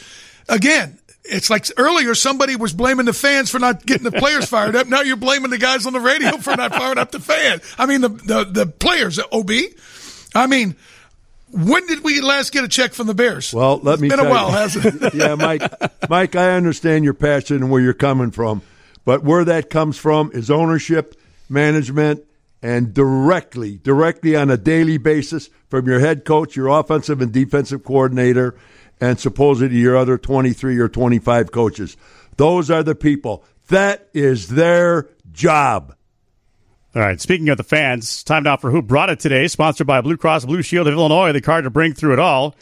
[0.49, 0.97] again.
[1.24, 4.88] It's like earlier somebody was blaming the fans for not getting the players fired up.
[4.88, 7.61] Now you're blaming the guys on the radio for not firing up the fans.
[7.78, 9.20] I mean the the, the players.
[9.32, 9.51] Ob,
[10.36, 10.76] I mean,
[11.51, 13.53] when did we last get a check from the Bears?
[13.53, 14.55] Well, let It's me been a while, you.
[14.55, 15.13] hasn't it?
[15.15, 15.61] yeah, Mike.
[16.09, 18.61] Mike, I understand your passion and where you're coming from,
[19.05, 21.15] but where that comes from is ownership,
[21.47, 22.24] management,
[22.62, 27.84] and directly, directly on a daily basis from your head coach, your offensive and defensive
[27.84, 28.55] coordinator,
[28.99, 31.95] and supposedly your other 23 or 25 coaches.
[32.38, 33.43] Those are the people.
[33.70, 35.95] That is their job.
[36.95, 37.22] All right.
[37.22, 40.45] Speaking of the fans, time now for Who Brought It Today, sponsored by Blue Cross
[40.45, 42.55] Blue Shield of Illinois, the card to bring through it all.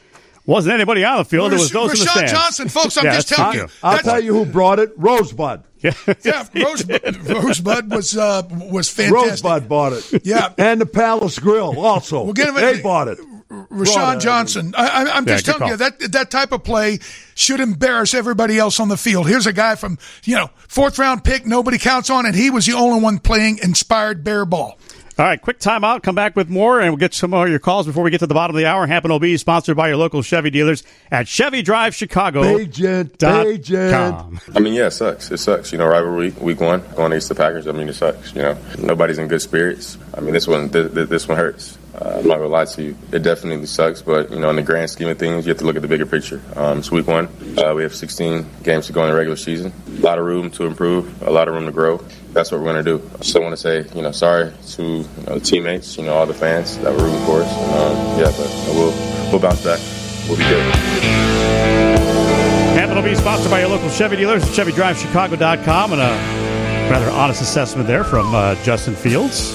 [0.45, 1.51] Wasn't anybody on the field.
[1.51, 2.31] It was those in the stands.
[2.31, 3.67] Johnson, folks, I'm Yeah, just telling you.
[3.83, 4.91] I'll tell you who brought it.
[4.95, 5.63] Rosebud.
[5.79, 9.45] Yeah, yeah, Rosebud, Rosebud was uh, was fantastic.
[9.45, 10.25] Rosebud bought it.
[10.25, 10.53] Yeah.
[10.57, 12.23] and the Palace Grill also.
[12.23, 13.19] We'll get him they bought it.
[13.49, 14.73] Roschon Johnson.
[14.77, 16.99] I, I, I'm just good telling you that that type of play
[17.33, 19.27] should embarrass everybody else on the field.
[19.27, 22.65] Here's a guy from you know fourth round pick, nobody counts on, and he was
[22.65, 24.77] the only one playing inspired bear ball.
[25.19, 26.03] All right, quick timeout.
[26.03, 28.19] Come back with more, and we'll get some more of your calls before we get
[28.19, 28.85] to the bottom of the hour.
[28.85, 32.43] Hamp and OB is sponsored by your local Chevy dealers at Chevy Drive Chicago.
[32.43, 34.39] Agent, agent.
[34.53, 35.31] I mean, yeah, it sucks.
[35.31, 35.71] It sucks.
[35.71, 37.65] You know, rivalry week, week one, going against the Packers.
[37.65, 38.35] I mean, it sucks.
[38.35, 39.97] You know, nobody's in good spirits.
[40.13, 41.79] I mean, this one, th- th- this one hurts.
[41.95, 42.95] Uh, I'm not gonna lie to you.
[43.11, 45.65] It definitely sucks, but you know, in the grand scheme of things, you have to
[45.65, 46.39] look at the bigger picture.
[46.55, 47.27] Um, it's week one.
[47.57, 49.73] Uh, we have 16 games to go in the regular season.
[49.87, 51.23] A lot of room to improve.
[51.23, 52.03] A lot of room to grow.
[52.33, 53.01] That's what we're gonna do.
[53.19, 56.13] I still want to say, you know, sorry to you know, the teammates, you know,
[56.13, 57.51] all the fans that were rooting for us.
[57.51, 59.79] And, um, yeah, but you know, we'll we'll bounce back.
[60.27, 60.63] We'll be good.
[62.77, 67.41] Hampton OB is sponsored by your local Chevy dealers at ChevyDriveChicago.com, and a rather honest
[67.41, 69.53] assessment there from uh, Justin Fields.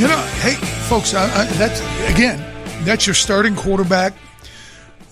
[0.00, 0.54] You know, hey,
[0.88, 1.80] folks, I, I, that's
[2.14, 2.38] again,
[2.84, 4.14] that's your starting quarterback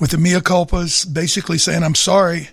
[0.00, 2.48] with the mea culpas, basically saying, "I'm sorry."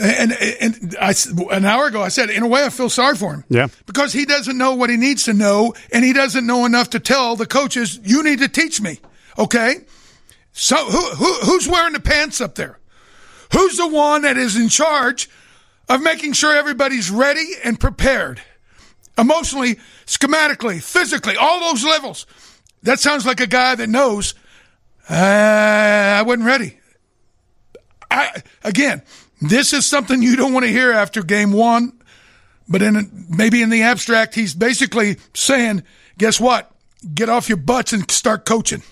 [0.00, 1.14] And and I,
[1.50, 3.68] an hour ago, I said, in a way, I feel sorry for him Yeah.
[3.84, 6.98] because he doesn't know what he needs to know, and he doesn't know enough to
[7.00, 9.00] tell the coaches, "You need to teach me."
[9.38, 9.80] Okay,
[10.52, 12.78] so who, who who's wearing the pants up there?
[13.52, 15.28] Who's the one that is in charge
[15.90, 18.40] of making sure everybody's ready and prepared?
[19.18, 19.76] Emotionally,
[20.06, 22.24] schematically, physically, all those levels.
[22.82, 24.32] That sounds like a guy that knows
[25.10, 26.78] uh, I wasn't ready.
[28.10, 29.02] I, again,
[29.42, 31.92] this is something you don't want to hear after game one,
[32.68, 35.82] but in maybe in the abstract, he's basically saying,
[36.18, 36.70] guess what?
[37.14, 38.82] Get off your butts and start coaching.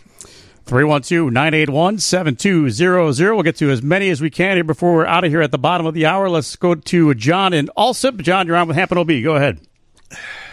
[0.66, 3.34] 312 981 7200.
[3.34, 5.50] We'll get to as many as we can here before we're out of here at
[5.50, 6.28] the bottom of the hour.
[6.28, 8.20] Let's go to John in Alsip.
[8.20, 9.08] John, you're on with Hampton OB.
[9.22, 9.60] Go ahead.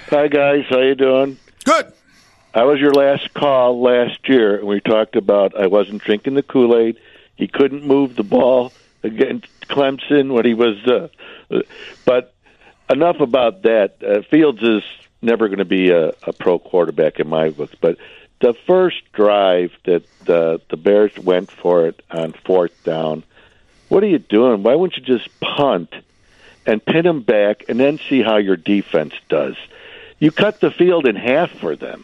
[0.09, 1.37] Hi guys, how you doing?
[1.65, 1.91] Good.
[2.53, 6.43] I was your last call last year, and we talked about I wasn't drinking the
[6.43, 6.97] Kool Aid.
[7.35, 8.71] He couldn't move the ball
[9.07, 10.77] against Clemson when he was.
[10.85, 11.07] Uh,
[12.05, 12.33] but
[12.89, 14.03] enough about that.
[14.03, 14.83] Uh, Fields is
[15.21, 17.75] never going to be a, a pro quarterback in my books.
[17.79, 17.97] But
[18.39, 23.23] the first drive that uh, the Bears went for it on fourth down,
[23.89, 24.63] what are you doing?
[24.63, 25.93] Why wouldn't you just punt
[26.65, 29.55] and pin him back and then see how your defense does?
[30.19, 32.03] You cut the field in half for them.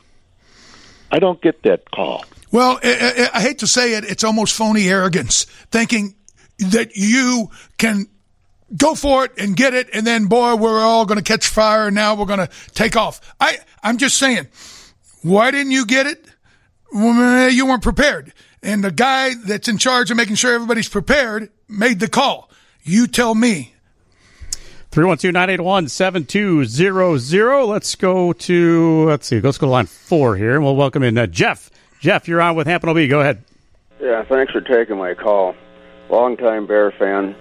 [1.11, 2.25] I don't get that call.
[2.51, 6.15] Well, I hate to say it, it's almost phony arrogance, thinking
[6.71, 8.07] that you can
[8.75, 11.87] go for it and get it, and then boy, we're all going to catch fire,
[11.87, 13.21] and now we're going to take off.
[13.39, 14.47] I, I'm just saying,
[15.21, 16.25] why didn't you get it?
[16.93, 21.49] Well, you weren't prepared, and the guy that's in charge of making sure everybody's prepared
[21.67, 22.49] made the call.
[22.83, 23.73] You tell me.
[24.91, 27.65] 312 981 7200.
[27.65, 31.17] Let's go to, let's see, let's go to line four here, and we'll welcome in
[31.17, 31.71] uh, Jeff.
[31.99, 33.09] Jeff, you're on with Hampton OB.
[33.09, 33.43] Go ahead.
[33.99, 35.55] Yeah, thanks for taking my call.
[36.13, 37.35] Longtime Bear fan.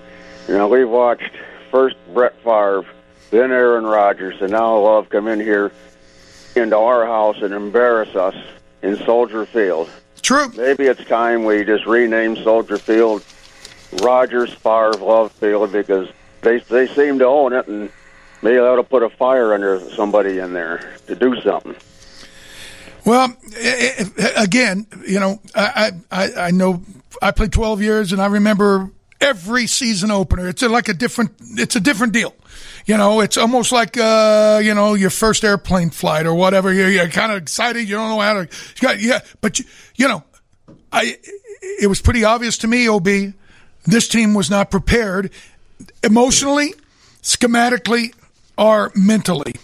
[0.48, 1.30] You know, we've watched
[1.70, 2.86] first Brett Favre,
[3.30, 5.72] then Aaron Rodgers, and now Love come in here
[6.56, 8.34] into our house and embarrass us
[8.80, 9.90] in Soldier Field.
[10.22, 10.50] True.
[10.56, 13.22] Maybe it's time we just rename Soldier Field
[14.02, 16.08] Rodgers Favre Love Field because
[16.40, 17.90] they they seem to own it, and
[18.40, 21.76] maybe they ought to put a fire under somebody in there to do something.
[23.04, 23.36] Well,
[24.36, 26.80] again, you know, I, I, I know
[27.20, 28.90] I played 12 years and I remember
[29.20, 30.48] every season opener.
[30.48, 32.34] It's like a different, it's a different deal.
[32.86, 36.72] You know, it's almost like, uh, you know, your first airplane flight or whatever.
[36.72, 37.88] You're, you're kind of excited.
[37.88, 38.48] You don't know how to,
[38.80, 39.64] got, yeah, but you,
[39.96, 40.24] you know,
[40.92, 41.16] I,
[41.62, 43.08] it was pretty obvious to me, OB,
[43.84, 45.30] this team was not prepared
[46.02, 46.74] emotionally,
[47.22, 48.14] schematically,
[48.58, 49.54] or mentally.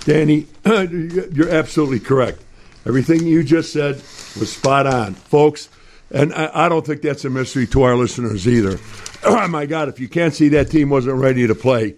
[0.00, 2.40] Danny, you're absolutely correct.
[2.86, 3.96] Everything you just said
[4.38, 5.68] was spot on, folks.
[6.10, 8.78] And I, I don't think that's a mystery to our listeners either.
[9.22, 11.94] Oh my God, if you can't see that team wasn't ready to play.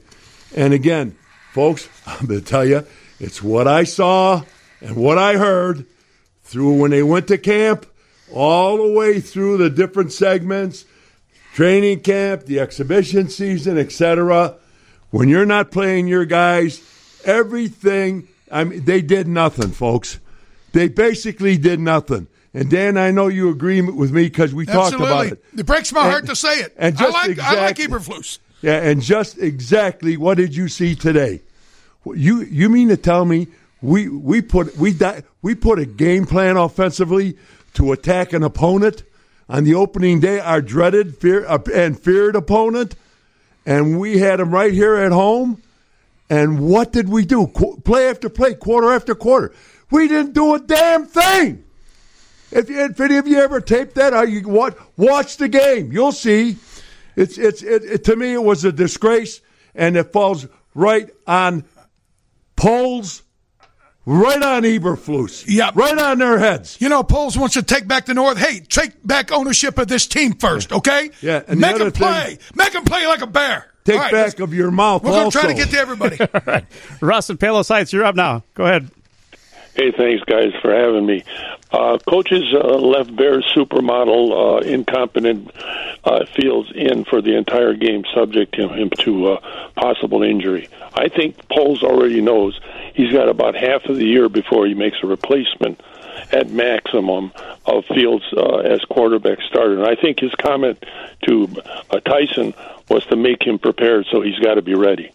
[0.57, 1.17] And again,
[1.53, 2.85] folks, I'm going to tell you,
[3.21, 4.43] it's what I saw
[4.81, 5.87] and what I heard
[6.43, 7.87] through when they went to camp
[8.33, 10.85] all the way through the different segments,
[11.55, 14.57] training camp, the exhibition season, etc.
[15.11, 16.83] When you're not playing your guys,
[17.25, 18.27] everything.
[18.51, 20.19] I mean, they did nothing, folks.
[20.73, 22.27] They basically did nothing.
[22.55, 25.42] And Dan, I know you agree with me because we talked about it.
[25.57, 26.74] It breaks my And- heart to say it.
[26.76, 28.38] and I just like I like exactly- Eberflus.
[28.61, 31.40] Yeah, and just exactly what did you see today?
[32.05, 33.48] You you mean to tell me
[33.80, 37.36] we we put we di- we put a game plan offensively
[37.74, 39.03] to attack an opponent
[39.48, 42.94] on the opening day, our dreaded fear uh, and feared opponent,
[43.66, 45.61] and we had him right here at home.
[46.30, 47.48] And what did we do?
[47.48, 49.53] Qu- play after play, quarter after quarter.
[49.90, 51.62] We didn't do a damn thing.
[52.53, 56.12] If, if any of you ever taped that, or you watch watch the game, you'll
[56.12, 56.57] see.
[57.16, 59.40] It's it's it, it, to me it was a disgrace,
[59.74, 61.64] and it falls right on
[62.57, 63.22] Poles,
[64.05, 66.78] right on Eberflus, yeah, right on their heads.
[66.80, 68.38] You know, Poles wants to take back the North.
[68.38, 71.11] Hey, take back ownership of this team first, okay?
[71.20, 72.38] Yeah, and make other him play.
[72.55, 73.66] Make him play like a bear.
[73.84, 75.03] Take All right, back of your mouth.
[75.03, 76.20] We're going to try to get to everybody.
[76.20, 76.64] All right.
[77.00, 78.44] Russ and Palos Heights, you're up now.
[78.55, 78.88] Go ahead.
[79.75, 81.25] Hey, thanks, guys, for having me.
[81.70, 85.51] Uh, coaches uh, left Bears supermodel uh, incompetent
[86.05, 90.68] uh, Fields in for the entire game, subject him, him to uh, possible injury.
[90.93, 92.61] I think Poles already knows
[92.95, 95.81] he's got about half of the year before he makes a replacement
[96.31, 97.33] at maximum
[97.64, 99.79] of Fields uh, as quarterback starter.
[99.79, 100.85] And I think his comment
[101.27, 101.49] to
[102.05, 102.53] Tyson
[102.91, 105.12] was to make him prepared, so he's got to be ready.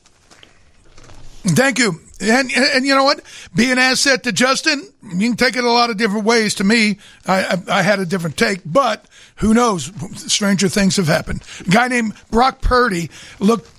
[1.47, 1.99] Thank you.
[2.19, 3.21] And, and you know what?
[3.55, 4.87] Be an asset to Justin.
[5.03, 6.55] You can take it a lot of different ways.
[6.55, 9.05] To me, I, I, I had a different take, but
[9.37, 9.91] who knows?
[10.31, 11.43] Stranger things have happened.
[11.59, 13.69] A guy named Brock Purdy looked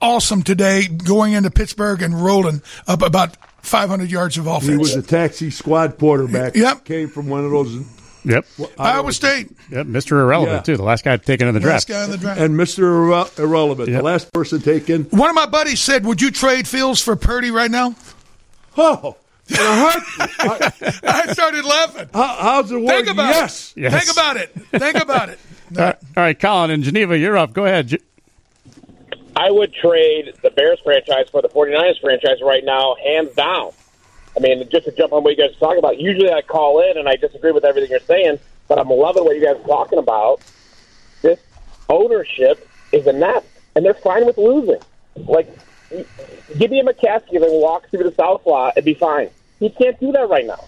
[0.00, 4.70] awesome today going into Pittsburgh and rolling up about 500 yards of offense.
[4.70, 6.54] He was a taxi squad quarterback.
[6.54, 6.84] Yep.
[6.84, 7.84] Came from one of those.
[8.24, 8.46] Yep.
[8.78, 9.50] Iowa State.
[9.70, 9.86] Yep.
[9.86, 10.12] Mr.
[10.12, 10.74] Irrelevant, Yeah.
[10.74, 10.76] too.
[10.76, 11.88] The last guy taken in the draft.
[11.88, 12.00] Last draft.
[12.00, 12.40] guy in the draft.
[12.40, 12.82] And Mr.
[12.84, 15.04] Irre- Irrelevant, the last person taken.
[15.04, 17.94] One of my buddies said, "Would you trade Fields for Purdy right now?"
[18.76, 19.16] Oh,
[19.48, 19.56] in.
[19.58, 22.08] I started laughing.
[22.14, 22.88] How, how's it word?
[22.88, 23.74] Think about yes.
[23.76, 23.90] it.
[23.90, 24.54] Think about it.
[24.70, 25.38] Think about it.
[25.76, 27.54] All right, all right, Colin in Geneva, you're up.
[27.54, 27.96] Go ahead.
[29.34, 33.70] I would trade the Bears franchise for the 49ers franchise right now, hands down.
[34.36, 36.80] I mean, just to jump on what you guys are talking about, usually I call
[36.80, 39.66] in and I disagree with everything you're saying, but I'm loving what you guys are
[39.66, 40.40] talking about.
[41.20, 41.38] This
[41.88, 44.80] ownership is a mess, and they're fine with losing.
[45.16, 45.48] Like,
[46.58, 49.28] give me a McCaskey and walk through the South lot and be fine.
[49.60, 50.64] He can't do that right now.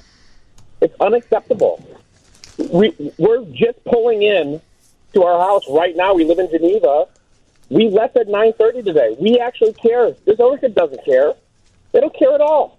[0.80, 1.82] It's unacceptable.
[2.58, 4.60] We, we're just pulling in
[5.14, 6.14] to our house right now.
[6.14, 7.06] We live in Geneva.
[7.70, 9.16] We left at 9.30 today.
[9.18, 10.12] We actually care.
[10.26, 11.34] This ownership doesn't care.
[11.92, 12.73] They don't care at all.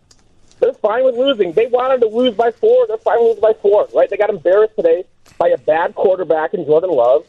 [0.59, 1.51] They're fine with losing.
[1.53, 2.87] They wanted to lose by four.
[2.87, 4.09] They're fine with losing by four, right?
[4.09, 5.05] They got embarrassed today
[5.37, 7.25] by a bad quarterback in Jordan Love.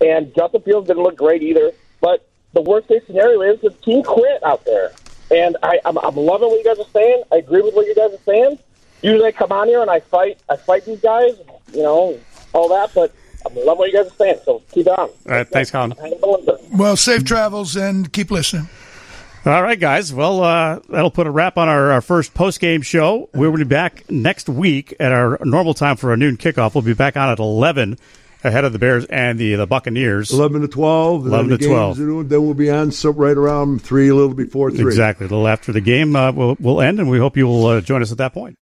[0.00, 1.72] And Justin Fields didn't look great either.
[2.00, 4.92] But the worst case scenario is the team quit out there.
[5.30, 7.22] And I, I'm, I'm loving what you guys are saying.
[7.32, 8.58] I agree with what you guys are saying.
[9.02, 10.38] Usually I come on here and I fight.
[10.48, 11.38] I fight these guys,
[11.72, 12.18] you know,
[12.52, 12.92] all that.
[12.94, 13.14] But
[13.44, 14.40] I'm loving what you guys are saying.
[14.44, 14.98] So keep on.
[14.98, 15.94] All right, thanks, Colin.
[16.72, 18.68] Well, safe travels and keep listening.
[19.46, 20.12] All right, guys.
[20.12, 23.28] Well, uh, that'll put a wrap on our, our first post game show.
[23.32, 26.74] We will be back next week at our normal time for a noon kickoff.
[26.74, 27.96] We'll be back on at 11
[28.42, 30.32] ahead of the Bears and the, the Buccaneers.
[30.32, 31.26] 11 to 12.
[31.26, 31.96] 11 to the 12.
[31.96, 34.84] games, Then we'll be on so right around 3, a little before 3.
[34.84, 35.26] Exactly.
[35.26, 37.80] A little after the game uh, will will end, and we hope you will uh,
[37.80, 38.54] join us at that point.